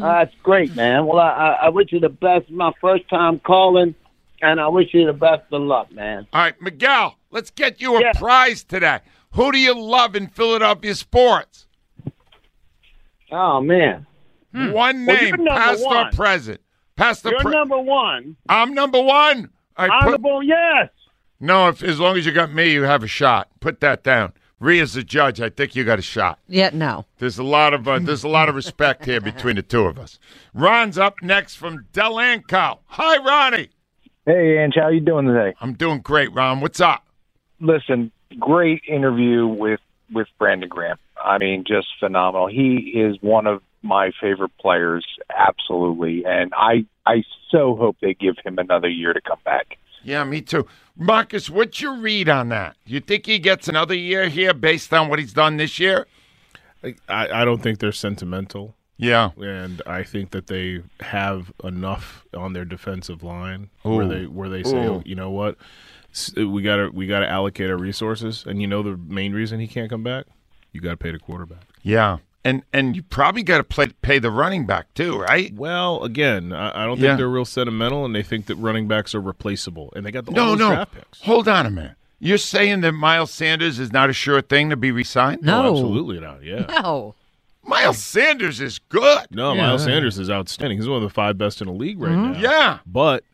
[0.00, 1.06] That's great, man.
[1.06, 2.50] Well, I, I, I wish you the best.
[2.50, 3.94] My first time calling,
[4.42, 6.26] and I wish you the best of luck, man.
[6.34, 8.12] All right, Miguel, let's get you a Yeah.
[8.12, 9.00] prize today.
[9.34, 11.66] Who do you love in Philadelphia sports?
[13.30, 14.06] Oh, man.
[14.52, 16.12] One Well, name, you're number past or one.
[16.12, 16.60] present.
[16.96, 18.36] Past or You're pre- number one.
[18.48, 19.50] I'm number one.
[19.76, 20.90] I put, Honorable, yes.
[21.38, 23.48] no, if as long as you got me, you have a shot.
[23.60, 24.32] Put that down.
[24.58, 25.40] Rhea's the judge.
[25.40, 26.38] I think you got a shot.
[26.48, 27.06] Yeah, no.
[27.18, 29.98] There's a lot of uh, there's a lot of respect here between the two of
[29.98, 30.18] us.
[30.52, 32.80] Ron's up next from Delanco.
[32.84, 33.70] Hi, Ronnie.
[34.26, 35.54] Hey, Ange, how you doing today?
[35.62, 36.60] I'm doing great, Ron.
[36.60, 37.06] What's up?
[37.60, 39.80] Listen, great interview with
[40.12, 40.98] with Brandon Graham.
[41.22, 42.48] I mean, just phenomenal.
[42.48, 45.04] He is one of my favorite players,
[45.36, 49.78] absolutely, and I I so hope they give him another year to come back.
[50.02, 50.66] Yeah, me too.
[50.96, 52.76] Marcus, what's your read on that?
[52.86, 56.06] You think he gets another year here based on what he's done this year?
[56.82, 58.74] I, I don't think they're sentimental.
[58.96, 59.30] Yeah.
[59.38, 63.96] and I think that they have enough on their defensive line Ooh.
[63.96, 65.99] where they where they say, oh, you know what, S-
[66.36, 69.60] we got to we got to allocate our resources, and you know the main reason
[69.60, 70.26] he can't come back,
[70.72, 71.64] you got to pay the quarterback.
[71.82, 72.18] Yeah.
[72.44, 75.52] And and you probably got to play pay the running back too, right?
[75.54, 77.08] Well, again, I, I don't Yeah.
[77.10, 80.24] think they're real sentimental, and they think that running backs are replaceable, and they got
[80.24, 80.74] the all No, no.
[80.74, 81.20] draft picks.
[81.22, 81.92] Hold on a minute.
[82.18, 85.48] You're saying that Miles Sanders is not a sure thing to be re-signed?
[85.48, 86.42] Oh, absolutely not.
[86.44, 86.66] Yeah.
[86.82, 87.14] No.
[87.62, 89.26] Miles Sanders is good.
[89.30, 89.66] No, Yeah.
[89.68, 90.78] Miles Sanders is outstanding.
[90.78, 92.32] He's one of the five best in the league right Mhm.
[92.34, 92.38] now.
[92.40, 92.78] Yeah.
[92.86, 93.24] But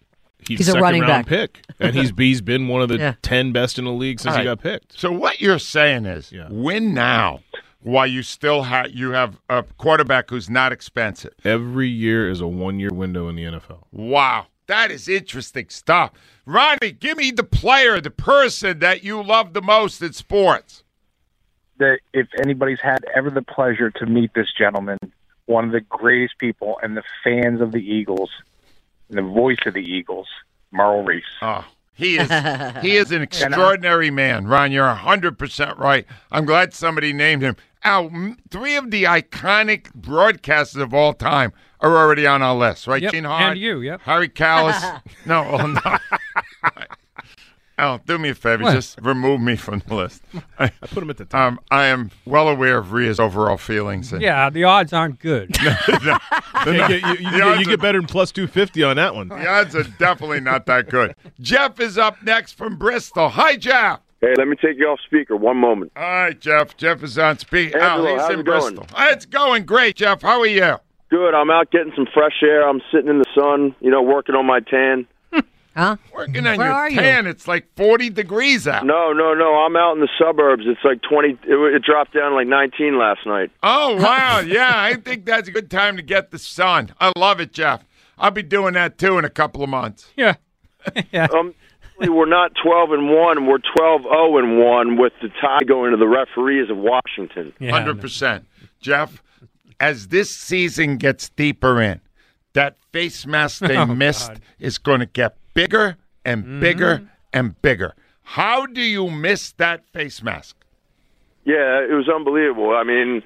[0.47, 1.27] He's, He's a second running round back.
[1.27, 3.15] pick, and he's he's been one of the Yeah.
[3.23, 4.99] ten best in the league since All he got picked.
[4.99, 7.41] So what you're saying is win now
[7.83, 11.33] while you still have you have a quarterback who's not expensive.
[11.45, 13.85] Every year is a one year window in the NFL.
[13.93, 14.47] Wow.
[14.67, 16.11] That is interesting stuff.
[16.45, 20.83] Ronnie, give me the player, the person that you love the most in sports.
[21.79, 24.99] that if anybody's had ever the pleasure to meet this gentleman,
[25.47, 28.45] one of the greatest people and the fans of the Eagles, and
[29.11, 30.29] the voice of the Eagles,
[30.73, 31.25] Merrill Reese.
[31.43, 31.65] Oh,
[31.95, 32.29] he is
[32.83, 34.47] he is an extraordinary man.
[34.47, 36.07] Ron, you're 100% right.
[36.31, 37.57] I'm glad somebody named him.
[37.83, 38.11] Al,
[38.51, 43.03] three of the iconic broadcasters of all time are already on our list, right?
[43.03, 44.01] Yep, Gene Hart, and you, yep.
[44.03, 45.01] Harry Kalas.
[45.27, 45.99] no, oh, no.
[47.79, 48.63] Al, do me a favor.
[48.63, 48.73] What?
[48.73, 50.23] Just remove me from the list.
[50.59, 51.53] I, put him at the top.
[51.53, 54.13] Um, I am well aware of Rhea's overall feelings.
[54.15, 55.55] And Yeah, the odds aren't good.
[56.67, 59.15] You get, you, you The get, you get better than plus two fifty on that
[59.15, 59.29] one.
[59.29, 61.15] The odds are definitely not that good.
[61.39, 63.29] Jeff is up next from Bristol.
[63.29, 64.01] Hi, Jeff.
[64.21, 65.93] Hey, let me take you off speaker one moment.
[65.95, 66.77] All right, Jeff.
[66.77, 67.77] Jeff is on speak.
[67.77, 68.75] Angelo, oh, he's how's in it going?
[68.75, 68.99] Bristol.
[68.99, 70.23] Uh, It's going great, Jeff.
[70.23, 70.77] How are you?
[71.11, 71.35] Good.
[71.35, 72.67] I'm out getting some fresh air.
[72.67, 75.07] I'm sitting in the sun, you know, working on my tan.
[75.77, 75.97] Huh?
[76.15, 76.97] Working on Where your are you?
[77.01, 77.27] tan.
[77.27, 78.87] It's like 40 degrees out.
[78.87, 79.57] No, no, no.
[79.65, 80.63] I'm out in the suburbs.
[80.67, 81.29] It's like 20.
[81.29, 81.39] It,
[81.75, 83.51] it dropped down like 19 last night.
[83.63, 84.41] Oh, wow.
[84.41, 86.95] yeah, I think that's a good time to get the sun.
[87.01, 87.85] I love it, Jeff.
[88.19, 90.11] I'll be doing that too in a couple of months.
[90.17, 90.37] Yeah.
[91.15, 91.53] Um,
[91.99, 93.47] we're not 12 and one.
[93.47, 97.53] We're 12 0 and one with the tie going to the referees of Washington.
[97.71, 98.47] Hundred percent,
[98.81, 99.21] Jeff.
[99.81, 102.01] As this season gets deeper in,
[102.53, 104.41] that face mask they Oh, missed God.
[104.61, 106.61] is going to get bigger and Mm-hmm.
[106.61, 107.95] bigger and bigger.
[108.23, 110.57] How do you miss that face mask?
[111.45, 112.75] Yeah, it was unbelievable.
[112.77, 113.23] I mean,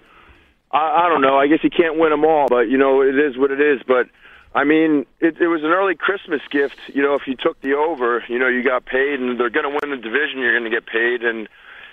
[0.72, 1.38] I, I don't know.
[1.38, 3.80] I guess you can't win them all, but you know it is what it is.
[3.86, 4.08] But
[4.54, 6.76] I mean, it, it was an early Christmas gift.
[6.92, 9.64] You know, if you took the over, you know, you got paid, and they're going
[9.70, 10.38] to win the division.
[10.40, 11.48] You're going to get paid, and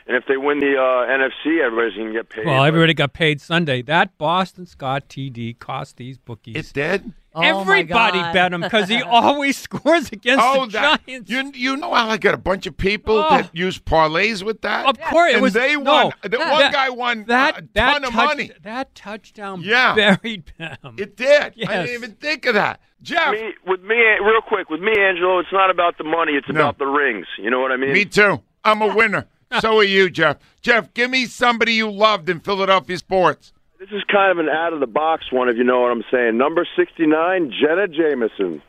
[0.07, 2.45] and if they win the uh, NFC, everybody's going to get paid.
[2.45, 3.81] Well, everybody got paid Sunday.
[3.81, 6.55] That Boston Scott TD cost these bookies.
[6.55, 7.13] It did.
[7.37, 11.29] Oh, Everybody bet him because he always scores against Oh, the that, Giants.
[11.29, 13.29] you you know how I got a bunch of people Oh.
[13.29, 14.85] that use parlays with that.
[14.87, 16.13] Of course, it and was- they no, won.
[16.23, 18.51] The that- one that- guy won that a that ton of touch- money.
[18.63, 19.93] That touchdown Yeah.
[19.95, 20.95] buried them.
[20.97, 21.53] It did.
[21.67, 23.31] I didn't even think of that, Jeff.
[23.33, 26.55] Me, with me, real quick, with me, Angelo, it's not about the money; it's No.
[26.61, 27.27] about the rings.
[27.37, 27.93] You know what I mean?
[27.93, 28.41] Me too.
[28.65, 29.27] I'm a winner.
[29.61, 30.37] so are you, Jeff.
[30.61, 33.53] Jeff, give me somebody you loved in Philadelphia sports.
[33.79, 36.03] This is kind of an out of the box one, if you know what I'm
[36.11, 36.37] saying.
[36.37, 38.61] Number 69, Jenna Jameson.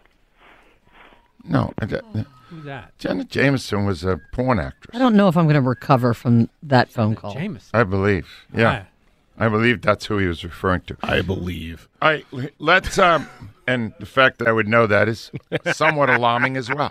[1.45, 2.97] No, I Who's that?
[2.99, 4.95] Jenna Jameson was a porn actress.
[4.95, 7.35] I don't know if I'm going to recover from that phone call.
[7.35, 7.71] Jameson.
[7.75, 8.47] I believe.
[8.55, 8.81] Yeah.
[8.81, 8.87] Why?
[9.39, 10.97] I believe that's who he was referring to.
[11.03, 11.89] I believe.
[12.03, 12.27] All right,
[12.59, 13.29] let's um
[13.69, 15.31] and the fact that I would know that is
[15.73, 16.91] somewhat alarming as well.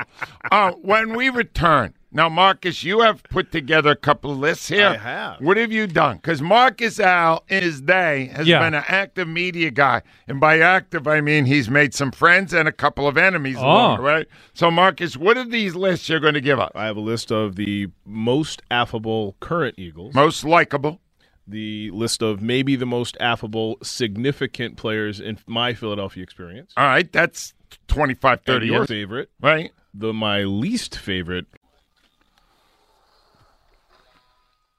[0.49, 4.88] Uh, when we return, now Marcus, you have put together a couple of lists here.
[4.88, 5.41] I have.
[5.41, 6.17] What have you done?
[6.17, 8.60] Because Marcus Al, in his day, has Yeah.
[8.60, 12.67] been an active media guy, and by active I mean he's made some friends and
[12.67, 13.63] a couple of enemies oh.
[13.65, 13.98] along Oh.
[13.98, 14.26] the way.
[14.54, 16.72] So, Marcus, what are these lists you're going to give us?
[16.76, 20.13] I have a list of the most affable current Eagles.
[20.13, 21.02] Most likable.
[21.50, 26.74] the list of maybe the most affable, significant players in my Philadelphia experience.
[26.76, 27.54] All right, that's
[27.88, 28.88] 25, 30 and your years.
[28.89, 29.72] favorite, Right.
[29.93, 31.46] the my least favorite.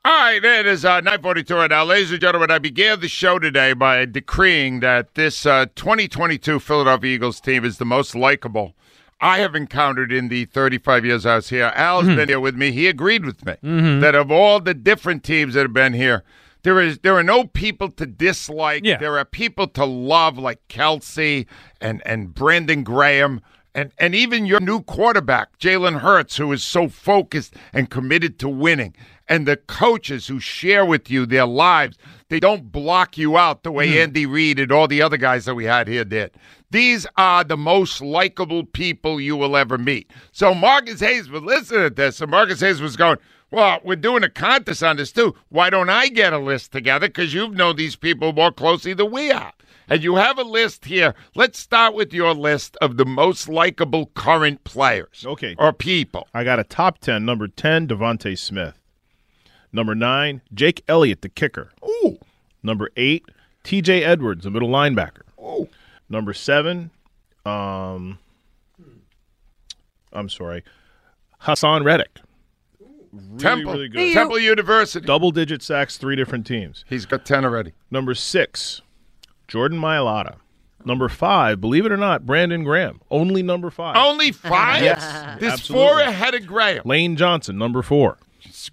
[0.09, 1.85] All right, it is uh, 942 right now.
[1.85, 7.15] Ladies and gentlemen, I began the show today by decreeing that this uh, 2022 Philadelphia
[7.15, 8.75] Eagles team is the most likable
[9.21, 11.73] I have encountered in the 35 years I was here.
[11.75, 12.17] Al's Mm-hmm.
[12.17, 12.73] been here with me.
[12.73, 13.57] He agreed with me
[14.01, 16.25] that of all the different teams that have been here,
[16.63, 18.87] there is there are no people to dislike.
[18.87, 18.97] Yeah.
[18.97, 21.45] There are people to love, like Kelce
[21.83, 23.43] and, and Brandon Graham.
[23.79, 28.49] And, and even your new quarterback, Jalen Hurts, who is so focused and committed to
[28.49, 28.93] winning,
[29.29, 31.97] and the coaches who share with you their lives,
[32.29, 33.99] they don't block you out the way mm-hmm.
[33.99, 36.33] Andy Reid and all the other guys that we had here did.
[36.73, 40.11] These are the most likable people you will ever meet.
[40.33, 43.19] So Marcus Hayes was listening to this, and Marcus Hayes was going,
[43.53, 45.37] Well, we're doing a contest on this too.
[45.51, 47.07] Why don't I get a list together?
[47.07, 49.53] Because you've known these people more closely than we have.
[49.89, 51.15] And you have a list here.
[51.35, 55.25] Let's start with your list of the most likable current players.
[55.27, 55.55] Okay.
[55.59, 56.29] Or people.
[56.35, 57.25] I got a top 10.
[57.25, 58.79] Number 10, DeVonta Smith.
[59.73, 61.71] Number 9, Jake Elliott, the kicker.
[61.87, 62.19] Ooh.
[62.63, 63.25] Number 8,
[63.65, 65.23] TJ Edwards, the middle linebacker.
[65.41, 65.69] Ooh.
[66.09, 66.91] Number 7,
[67.45, 68.19] um,
[70.13, 70.65] I'm sorry,
[71.43, 72.19] Haason Reddick.
[73.13, 73.73] Really, Temple.
[73.73, 74.13] really good.
[74.15, 75.07] Temple University.
[75.07, 76.85] Double digit sacks, three different teams.
[76.89, 77.73] He's got 10 already.
[77.91, 78.83] Number 6,
[79.49, 80.37] Jordan Mailata.
[80.85, 83.01] Number five, believe it or not, Brandon Graham.
[83.11, 83.97] Only number five.
[83.97, 84.83] Only five?
[84.83, 85.41] Yes.
[85.41, 85.89] There's absolutely.
[85.89, 86.83] four ahead of Graham.
[86.85, 88.19] Lane Johnson, number four.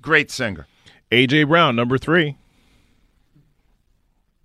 [0.01, 0.67] Great singer.
[1.11, 2.37] AJ Brown, number three.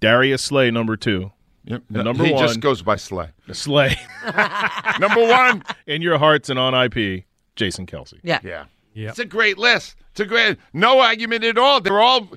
[0.00, 1.32] Darius Slay, number two.
[1.64, 1.82] Yep.
[1.92, 3.28] And number he one, just goes by Slay.
[3.52, 3.96] Slay.
[4.98, 5.62] number one.
[5.86, 7.24] In your hearts and on IP,
[7.56, 8.18] Jason Kelce.
[8.22, 8.40] Yeah.
[8.42, 8.64] Yeah.
[8.94, 9.96] It's a great list.
[10.12, 11.80] It's a great, no argument at all.
[11.80, 12.28] They're all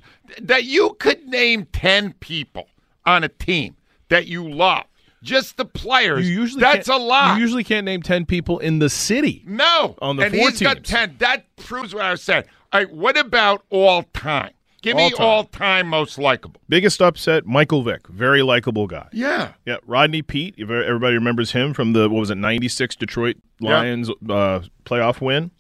[0.42, 2.68] that you could name ten people
[3.06, 3.76] on a team
[4.14, 4.86] that you love.
[5.22, 6.28] Just the players.
[6.30, 7.36] You usually that's a lot.
[7.38, 9.44] You usually can't name ten people in the city.
[9.48, 11.16] no, on the and four he's got ten.
[11.20, 12.44] That proves what I was saying.
[12.74, 14.52] All right, what about all time?
[14.82, 15.26] Give me All time.
[15.26, 16.60] all time most likable.
[16.68, 19.08] Biggest upset, Michael Vick, very likable guy.
[19.14, 19.54] Yeah.
[19.66, 20.56] Yeah, Rodney Peete.
[20.60, 23.78] Everybody remembers him from the what was it, '96 Detroit Yeah.
[23.78, 25.52] Lions uh, playoff win.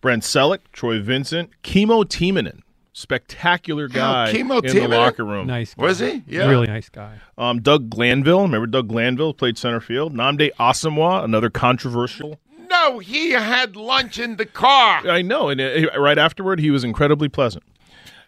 [0.00, 2.60] Brent Celek, Troy Vincent, Kimmo Timonen,
[2.92, 5.46] spectacular guy Kimmo in the locker room.
[5.46, 5.74] Nice.
[5.74, 5.82] Guy.
[5.82, 6.22] Was he?
[6.26, 6.48] Yeah.
[6.48, 7.18] Really nice guy.
[7.36, 10.14] Um, Doug Glanville, remember Doug Glanville played center field.
[10.14, 12.40] Nnamdi Asomugha, another controversial.
[12.68, 15.06] No, he had lunch in the car.
[15.08, 17.64] I know, and uh, right afterward, he was incredibly pleasant.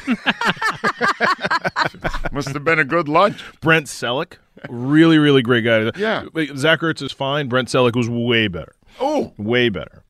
[2.32, 3.44] Must have been a good lunch.
[3.60, 4.38] Brent Celek,
[4.70, 5.90] really, really great guy.
[5.96, 6.24] Yeah.
[6.56, 7.48] Zach Ertz is fine.
[7.48, 8.74] Brent Celek was way better.
[8.98, 10.02] Oh, way better.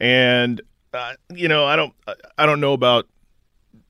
[0.00, 0.60] And
[0.92, 1.92] uh, you know, I don't,
[2.38, 3.06] I don't know about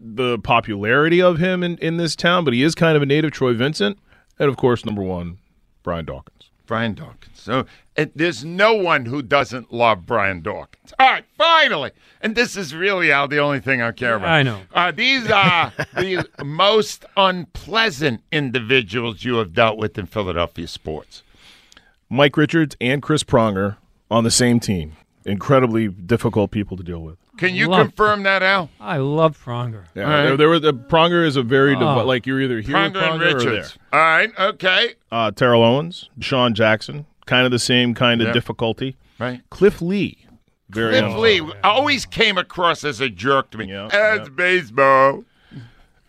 [0.05, 3.33] the popularity of him in, in this town, but he is kind of a native.
[3.33, 3.99] Troy Vincent,
[4.38, 5.38] and of course, number one,
[5.83, 6.51] Brian Dawkins.
[6.67, 7.40] Brian Dawkins.
[7.40, 10.93] So and there's no one who doesn't love Brian Dawkins.
[10.99, 11.90] All right, finally,
[12.21, 14.29] and this is really Al the only thing I care about.
[14.29, 14.61] I know.
[14.73, 21.23] Uh, these are the most unpleasant individuals you have dealt with in Philadelphia sports.
[22.09, 23.77] Mike Richards and Chris Pronger
[24.11, 24.97] on the same team.
[25.25, 27.17] Incredibly difficult people to deal with.
[27.37, 28.70] Can you Love- confirm that, Al?
[28.81, 29.85] I love Pronger.
[29.94, 30.23] Yeah, All right.
[30.25, 32.05] there, there was the Pronger is a very div- Oh.
[32.05, 33.51] like you're either here with Pronger and Pronger or there.
[33.53, 33.79] Richards.
[33.92, 34.94] All right, okay.
[35.11, 38.33] Uh, Terrell Owens, Sean Jackson, kind of the same kind of Yeah.
[38.35, 38.97] difficulty.
[39.18, 39.40] Right.
[39.51, 40.27] Cliff Lee,
[40.70, 43.66] very Cliff Lee always came across as a jerk to me.
[43.66, 45.25] Yeah, That's baseball.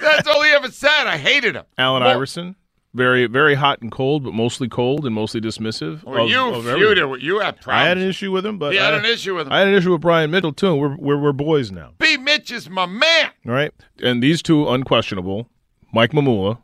[0.00, 1.06] That's all he ever said.
[1.06, 1.64] I hated him.
[1.78, 2.56] Allen Well, Iverson,
[2.94, 6.02] very very hot and cold, but mostly cold and mostly dismissive.
[6.04, 8.78] Well, of- you of feuded you had I had an issue with him, but He
[8.78, 9.52] had I, an issue with him.
[9.52, 10.74] I had an issue with Brian Mitchell too.
[10.74, 12.16] We're we're, we're boys now, B.
[12.16, 13.30] Mitch is my man.
[13.46, 13.72] all right?
[14.02, 15.48] And these two unquestionable:
[15.92, 16.58] Mike Mamula,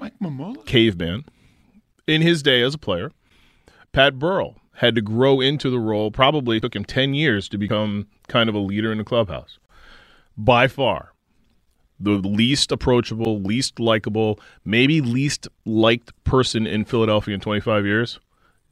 [0.00, 0.64] Mike Mamula.
[0.66, 1.24] caveman,
[2.06, 3.12] in his day as a player.
[3.92, 6.10] Pat Burrell had to grow into the role.
[6.10, 9.58] Probably took him ten years to become kind of a leader in the clubhouse.
[10.36, 11.12] By far,
[11.98, 18.20] the least approachable, least likable, maybe least liked person in Philadelphia in 25 years,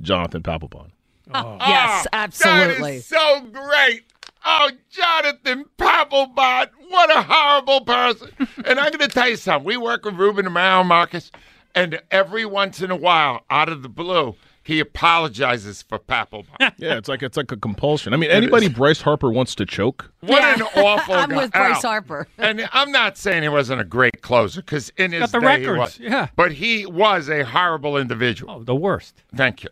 [0.00, 0.90] Jonathan Papelbon.
[1.32, 1.56] Oh.
[1.66, 2.90] Yes, absolutely.
[2.92, 4.02] That is so great.
[4.44, 8.28] Oh, Jonathan Papelbon, what a horrible person.
[8.66, 9.64] and I'm going to tell you something.
[9.66, 11.30] We work with Ruben Amaro, Marcus,
[11.74, 16.46] and every once in a while, out of the blue, he apologizes for Papelbon.
[16.78, 18.12] Yeah, it's like it's like a compulsion.
[18.12, 20.10] I mean, anybody Bryce Harper wants to choke.
[20.20, 21.36] What an awful I'm guy.
[21.36, 21.90] with Bryce Al.
[21.90, 22.26] Harper.
[22.38, 25.60] And I'm not saying he wasn't a great closer because in his got the day
[25.60, 26.00] he records, was.
[26.00, 26.28] yeah.
[26.34, 28.54] But he was a horrible individual.
[28.56, 29.22] Oh, the worst.
[29.36, 29.70] Thank you.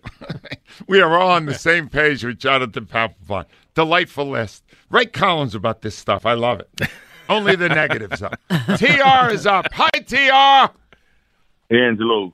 [0.87, 3.47] we are all on the same page with Jonathan Papelbon.
[3.75, 4.63] Delightful list.
[4.91, 6.27] Write columns about this stuff.
[6.27, 6.89] I love it.
[7.29, 8.39] Only the negatives up.
[8.77, 9.67] TR is up.
[9.73, 10.73] Hi, TR.
[11.75, 12.33] Angelo,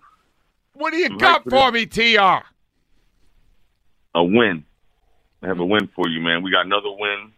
[0.79, 2.45] What do you Right got for for me, TR?
[4.15, 4.65] a win.
[5.43, 6.43] I have a win for you, man.
[6.43, 7.33] We got another win.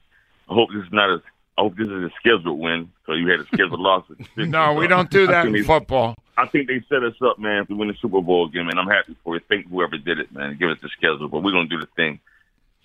[0.49, 1.23] I hope this is not a.
[1.59, 2.91] I hope this is a scheduled win.
[3.07, 4.05] So you had a scheduled loss.
[4.37, 6.15] No, we don't do that in they- football.
[6.39, 8.79] I think they set us up, man, to win the Super Bowl again, man.
[8.79, 9.43] I'm happy for it.
[9.47, 10.57] Thank whoever did it, man.
[10.59, 12.19] Give us the schedule, but we're gonna do the thing.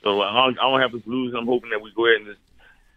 [0.03, 1.33] So I don't, I don't have us lose.
[1.37, 2.39] I'm hoping that we go ahead and just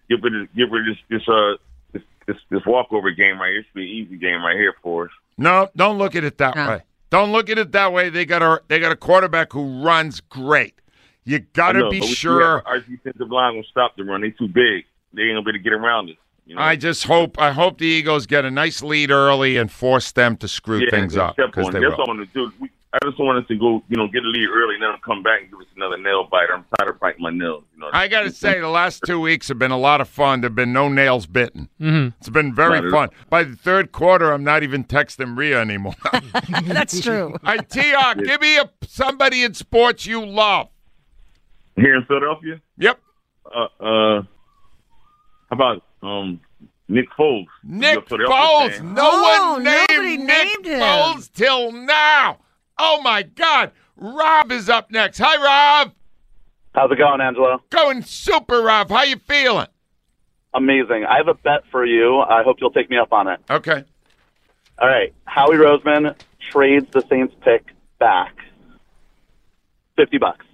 [0.09, 1.55] get rid of get rid of this this uh
[1.93, 3.61] this this, this walkover game right here.
[3.61, 5.11] It should be an easy game right here for us.
[5.37, 6.69] No, don't look at it that No.
[6.71, 6.83] way.
[7.11, 8.11] Don't look at it that way.
[8.11, 10.75] They got a they got a quarterback who runs great.
[11.25, 12.67] You got to be but we- we sure.
[12.67, 14.21] Our defensive line will stop the run.
[14.21, 14.85] They too big.
[15.13, 16.17] They ain't gonna be able to get around it.
[16.47, 16.63] You know?
[16.63, 20.37] I just hope I hope the Eagles get a nice lead early and force them
[20.39, 21.81] to screw yeah, things up because they.
[21.81, 21.93] That's will.
[21.93, 22.53] all I want to do.
[22.59, 24.91] We, I just want us to go, you know, get a lead early and then
[25.05, 26.55] come back and give us another nail biter.
[26.55, 27.65] I'm tired of biting my nails.
[27.75, 30.09] You know, I got to say, the last two weeks have been a lot of
[30.09, 30.41] fun.
[30.41, 31.69] There've been no nails bitten.
[31.79, 32.15] Mhm.
[32.19, 32.91] It's been very Right.
[32.91, 33.09] fun.
[33.29, 35.97] By the third quarter, I'm not even texting Rhea anymore.
[36.65, 37.37] That's true.
[37.45, 40.69] Hey, T.R., give me a somebody in sports you love.
[41.77, 42.59] here in Philadelphia.
[42.79, 42.99] Yep.
[43.55, 46.41] Uh, uh, how about um
[46.89, 47.45] Nick Foles?
[47.63, 48.95] Nick You're a Philadelphia Foles.
[48.95, 50.81] No Oh, one named Nick named him.
[50.81, 52.39] Foles till now.
[52.79, 53.73] Oh, my God.
[53.97, 55.19] Rob is up next.
[55.19, 55.37] Hi,
[55.83, 55.93] Rob.
[56.75, 57.61] How's it going, Angelo?
[57.71, 58.91] Going super, Rob.
[58.91, 59.67] How you feeling?
[60.55, 61.05] Amazing.
[61.05, 62.21] I have a bet for you.
[62.21, 63.41] I hope you'll take me up on it.
[63.51, 63.85] Okay.
[64.79, 65.13] All right.
[65.25, 66.15] Howie Roseman,
[66.51, 67.67] trades the Saints pick
[67.99, 68.35] back,
[69.97, 70.47] fifty bucks.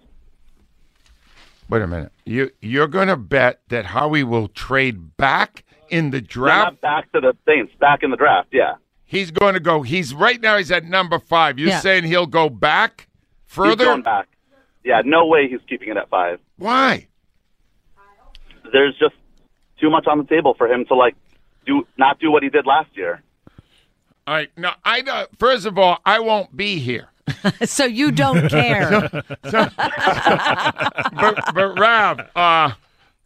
[1.69, 2.13] Wait a minute.
[2.25, 6.73] You you're going to bet that Howie will trade back in the No, draft?
[6.73, 8.49] not back to the Saints, back in the draft.
[8.51, 8.75] Yeah,
[9.07, 9.83] He's going to go.
[9.83, 10.57] He's right now.
[10.57, 11.59] He's at number five.
[11.59, 11.81] You're Yeah.
[11.81, 13.07] saying he'll go back
[13.47, 13.85] he's further?
[13.85, 14.29] going back.
[14.83, 16.41] Yeah, no way he's keeping it at five.
[16.59, 17.07] Why?
[18.73, 19.15] There's just
[19.81, 21.15] too much on the table for him to like
[21.67, 23.23] do not do what he did last year.
[24.27, 24.51] All right.
[24.57, 25.27] No, I know.
[25.39, 27.09] First of all, I won't be here.
[27.65, 29.11] so you don't care.
[29.43, 29.75] but
[31.55, 32.73] but Rob, uh,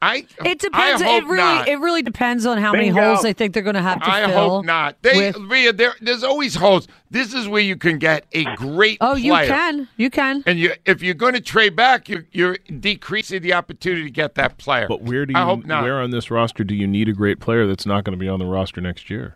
[0.01, 1.03] I It depends.
[1.03, 1.69] I hope it really not.
[1.69, 4.27] it really depends on how many holes they think they're going to have to I
[4.27, 4.49] fill.
[4.51, 5.01] hope not.
[5.03, 6.87] They, with- Rhea, there, there's always holes.
[7.11, 9.89] This is where you can get a great oh, you can.
[9.97, 10.45] You can.
[10.47, 14.37] And you, if you're going to trade back, you're, you're decreasing the opportunity to get
[14.37, 14.87] that player.
[14.89, 15.39] But where do you?
[15.39, 15.83] I hope not.
[15.83, 18.29] Where on this roster do you need a great player that's not going to be
[18.29, 19.35] on the roster next year?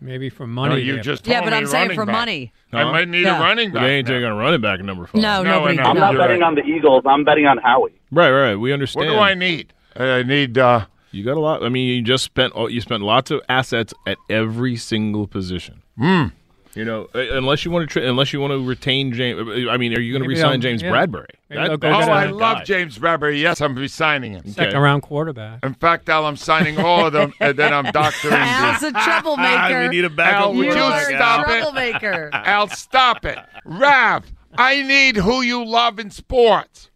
[0.00, 0.80] Maybe for No, money.
[0.82, 2.12] you they- just Yeah, but me I'm saying for back.
[2.12, 2.52] money.
[2.72, 3.38] I might need Yeah.
[3.38, 3.82] a running But back.
[3.88, 4.14] they ain't now.
[4.14, 5.20] taking a running back at number five.
[5.22, 5.76] No, No, nobody.
[5.78, 6.46] no, I'm not betting right.
[6.46, 7.02] on the Eagles.
[7.06, 7.92] I'm betting on Howie.
[8.12, 8.54] Right, right.
[8.54, 9.06] We understand.
[9.08, 9.72] What do I need?
[9.96, 10.58] I need.
[10.58, 11.62] Uh, You got a lot.
[11.62, 15.82] I mean, you just spent you spent lots of assets at every single position.
[15.96, 16.26] Hmm.
[16.74, 19.38] You know, uh, unless you want to tra- unless you want to retain James.
[19.70, 20.90] I mean, are you going to resign James yeah.
[20.90, 21.28] Bradberry?
[21.48, 22.64] That- go oh, I love guy.
[22.64, 23.40] James Bradberry.
[23.40, 24.44] Yes, I'm resigning him.
[24.50, 25.64] Second round quarterback.
[25.64, 28.34] In fact, Al, I'm signing all of them, and then I'm doctoring.
[28.34, 29.82] Al's a troublemaker.
[29.82, 31.60] we need a backup Al, would you You're a stop it?
[31.60, 32.30] troublemaker.
[32.32, 33.38] Al, stop it.
[33.64, 34.24] Rav,
[34.58, 36.90] I need who you love in sports.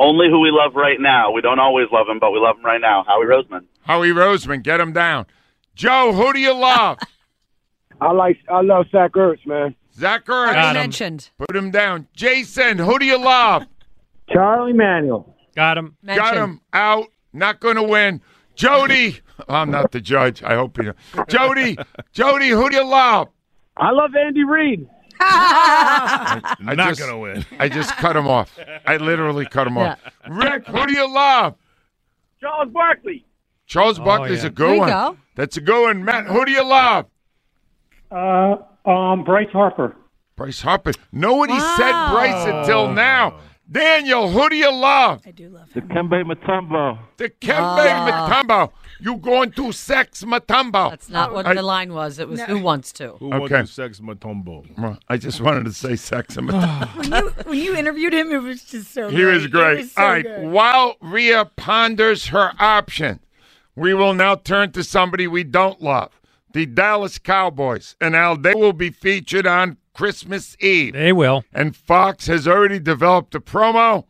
[0.00, 1.30] Only who we love right now.
[1.30, 3.04] We don't always love him, but we love him right now.
[3.06, 3.66] Howie Roseman.
[3.82, 5.26] Howie Roseman, get him down.
[5.74, 6.98] Joe, who do you love?
[8.00, 9.74] I like I love Zach Ertz, man.
[9.94, 10.72] Zach Already Ertz.
[10.72, 11.30] mentioned.
[11.36, 12.08] Put him down.
[12.14, 13.66] Jason, who do you love?
[14.30, 15.36] Charlie Manuel.
[15.54, 15.96] Got him.
[16.06, 17.08] Got him out.
[17.34, 18.22] Not going to win.
[18.54, 19.20] Jody.
[19.48, 20.42] I'm not the judge.
[20.42, 20.84] I hope you.
[20.84, 21.24] Know.
[21.28, 21.76] Jody.
[22.12, 22.48] Jody.
[22.48, 23.28] Who do you love?
[23.76, 24.88] I love Andy Reid.
[25.22, 27.46] I Not going to win.
[27.58, 28.58] I just cut him off.
[28.86, 29.98] I literally cut him off.
[30.28, 30.66] Rick.
[30.66, 31.56] Who do you love?
[32.40, 33.26] Charles Barkley.
[33.66, 34.48] Charles Barkley's yeah.
[34.48, 34.88] a good one.
[34.88, 35.16] go.
[35.36, 36.04] That's a good one.
[36.04, 36.26] Matt.
[36.26, 37.06] Who do you love?
[38.10, 38.56] Uh,
[38.88, 39.94] um, Bryce Harper.
[40.36, 40.92] Bryce Harper.
[41.12, 43.40] Nobody said Bryce until now.
[43.70, 44.30] Daniel.
[44.30, 45.22] Who do you love?
[45.26, 45.86] I do love him.
[45.86, 46.08] The him.
[46.08, 46.98] Kembe Mutombo.
[47.18, 48.68] The Kembe Ah.
[49.00, 49.04] Mutombo.
[49.04, 50.90] You going to sex Mutombo?
[50.90, 52.18] That's not what I- the line was.
[52.18, 53.12] It was who wants to.
[53.18, 53.60] Who wants Okay.
[53.62, 54.98] to sex Mutombo?
[55.08, 56.96] I just wanted to say sex and Mutombo.
[56.96, 59.08] When you when you interviewed him, it was just so.
[59.08, 59.78] He was It great.
[59.78, 60.24] was so All right.
[60.24, 60.48] good.
[60.50, 63.20] While Rhea ponders her option,
[63.76, 66.20] we will now turn to somebody we don't love
[66.52, 67.96] the Dallas Cowboys.
[68.00, 70.92] And Al, they will be featured on Christmas Eve.
[70.94, 71.44] They will.
[71.52, 74.04] And Fox has already developed a promo.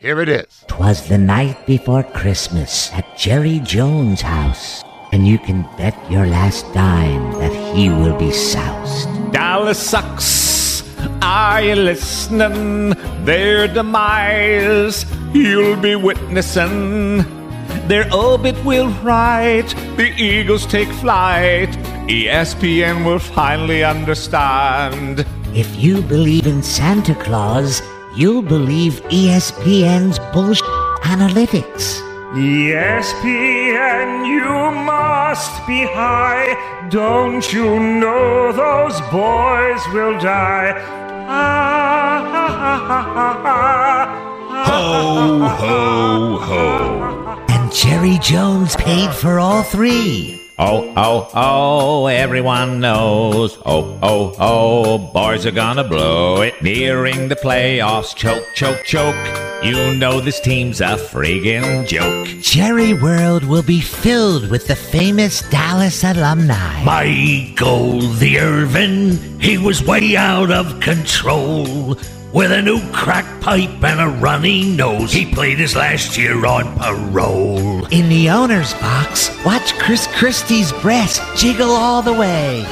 [0.00, 0.64] Here it is.
[0.66, 4.82] Twas the night before Christmas at Jerry Jones' house,
[5.12, 9.06] and you can bet your last dime that he will be soused.
[9.30, 10.80] Dallas sucks.
[11.20, 12.94] Are you listening?
[13.26, 17.18] Their demise you'll be witnessing.
[17.86, 19.68] Their orbit will write.
[19.98, 21.68] The Eagles take flight.
[22.08, 25.26] ESPN will finally understand.
[25.52, 27.82] If you believe in Santa Claus,
[28.14, 30.64] you'll believe ESPN's bullshit
[31.02, 32.00] analytics.
[32.32, 36.88] ESPN, you must be high.
[36.90, 40.72] Don't you know those boys will die?
[41.28, 42.90] Ah, ah,
[43.44, 44.20] ah,
[44.66, 47.44] Ho, ho, ho.
[47.48, 50.39] And Jerry Jones paid for all three.
[50.62, 53.56] Oh, oh, oh, everyone knows.
[53.64, 56.60] Oh, oh, oh, boys are gonna blow it.
[56.60, 59.16] Nearing the playoffs, choke, choke, choke.
[59.64, 62.28] You know this team's a friggin' joke.
[62.42, 66.84] Jerry World will be filled with the famous Dallas alumni.
[66.84, 71.96] Michael the Irvin, he was way out of control.
[72.32, 76.78] With a new crack pipe and a runny nose, he played his last year on
[76.78, 77.84] parole.
[77.86, 82.64] In the owner's box, watch Chris Christie's breast jiggle all the way.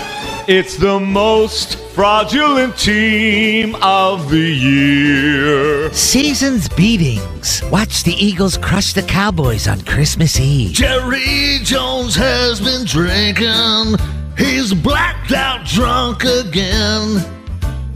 [0.47, 5.93] It's the most fraudulent team of the year.
[5.93, 7.61] Season's beatings.
[7.65, 10.73] Watch the Eagles crush the Cowboys on Christmas Eve.
[10.73, 13.97] Jerry Jones has been drinking.
[14.39, 17.38] He's blacked out drunk again.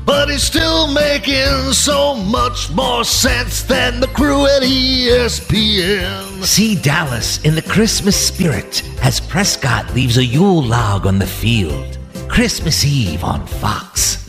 [0.04, 6.44] But he's still making so much more sense than the crew at ESPN.
[6.44, 11.98] See Dallas in the Christmas spirit as Prescott leaves a Yule log on the field.
[12.28, 14.21] Christmas Eve on Fox.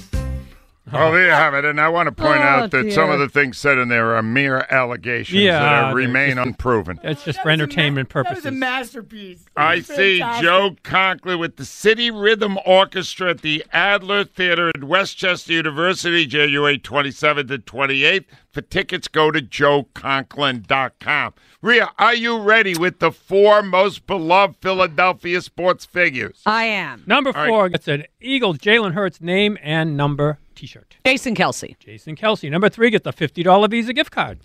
[0.95, 1.65] Oh, there you have it.
[1.65, 4.15] And I want to point Oh, out that some of the things said in there
[4.15, 6.99] are mere allegations Yeah, that are- remain just- unproven.
[7.03, 8.45] That's just for entertainment That was purposes.
[8.45, 9.45] a masterpiece.
[9.55, 10.43] I see Fantastic.
[10.43, 16.77] Joe Conklin with the City Rhythm Orchestra at the Adler Theater at Westchester University, January
[16.77, 18.25] 27th to 28th.
[18.51, 21.33] For tickets, go to joeconklin.com.
[21.61, 26.41] Rhea, are you ready with the four most beloved Philadelphia sports figures?
[26.45, 27.03] I am.
[27.07, 27.47] Number All right.
[27.47, 30.95] four gets an Eagles Jalen Hurts name and number T-shirt.
[31.05, 31.77] Jason Kelce.
[31.79, 32.49] Jason Kelce.
[32.49, 34.39] Number three gets the fifty dollar Visa gift card.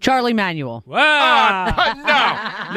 [0.00, 0.82] Charlie Manuel.
[0.86, 0.96] Wow.
[1.76, 2.72] Ah,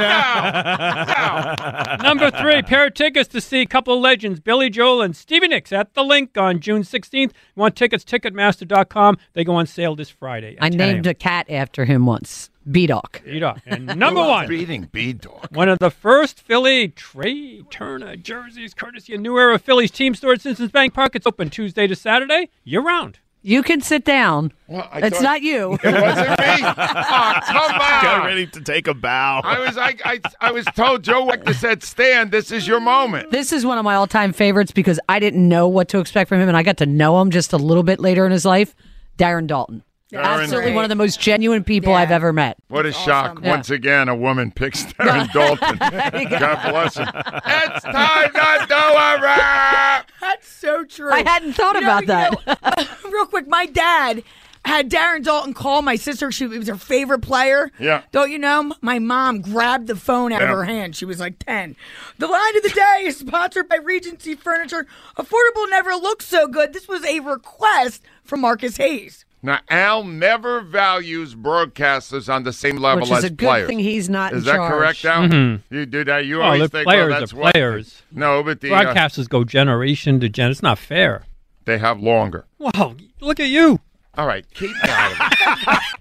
[1.96, 2.10] no, no, no.
[2.10, 5.94] Number three, pair of tickets to see couple legends Billy Joel and Stevie Nicks at
[5.94, 7.32] the Linc on June 16th.
[7.56, 8.04] Want tickets?
[8.04, 9.18] Ticketmaster.com.
[9.34, 10.58] They go on sale this Friday.
[10.60, 12.50] I named a cat after him once.
[12.70, 13.22] B-Dawk.
[13.26, 13.62] B-Dawk.
[13.66, 14.48] And number one.
[14.48, 15.48] Beating B Dog.
[15.56, 20.34] One of the first Philly Trea Turner jerseys, courtesy of New Era Phillies team store
[20.34, 21.16] at Citizens Bank Park.
[21.16, 23.20] It's open Tuesday to Saturday, year round.
[23.44, 24.54] You can sit down.
[24.70, 25.74] I it's thought- not you.
[25.84, 26.46] It wasn't me.
[26.46, 28.02] Oh, come on.
[28.04, 29.42] Get ready to take a bow.
[29.44, 33.32] I was I, I, I was told Joe Wagner said, Stan, this is your moment.
[33.32, 36.40] This is one of my all-time favorites because I didn't know what to expect from
[36.40, 38.76] him, and I got to know him just a little bit later in his life.
[39.18, 39.82] Darren Daulton.
[40.12, 42.58] Darren Absolutely one of the most genuine people I've ever met.
[42.68, 43.40] What a shock.
[43.42, 43.50] Yeah.
[43.50, 45.80] Once again, a woman picks Darren Daulton.
[46.40, 47.08] God bless him.
[47.16, 50.12] It's time to do a rap.
[50.20, 51.12] That's so true.
[51.12, 52.32] I hadn't thought You know- about that.
[52.46, 54.24] you know, real quick, my dad
[54.66, 56.32] had Darren Daulton call my sister.
[56.32, 57.72] She was her favorite player.
[57.80, 58.04] Yeah.
[58.12, 58.74] Don't you know?
[58.82, 60.96] My mom grabbed the phone out of her hand.
[60.96, 61.76] She was like 10.
[62.20, 64.86] The line of the day is sponsored by Regency Furniture.
[65.18, 66.74] Affordable never looks so good.
[66.74, 69.26] This was a request from Marcus Hayes.
[69.44, 73.68] Now, Al never values broadcasters on the same level Which is as a good players.
[73.68, 74.72] thing he's not Is in that charge.
[74.72, 75.24] correct, Al?
[75.24, 75.62] Mhm.
[75.72, 76.26] You do that.
[76.26, 78.04] You always the think, players well, are that's what- players.
[78.12, 80.52] No, but the uh, Broadcasters go generation to gen.
[80.52, 81.24] It's not fair.
[81.66, 82.46] they have longer.
[82.60, 83.80] Wow, look at you.
[84.18, 85.84] All right, keep that.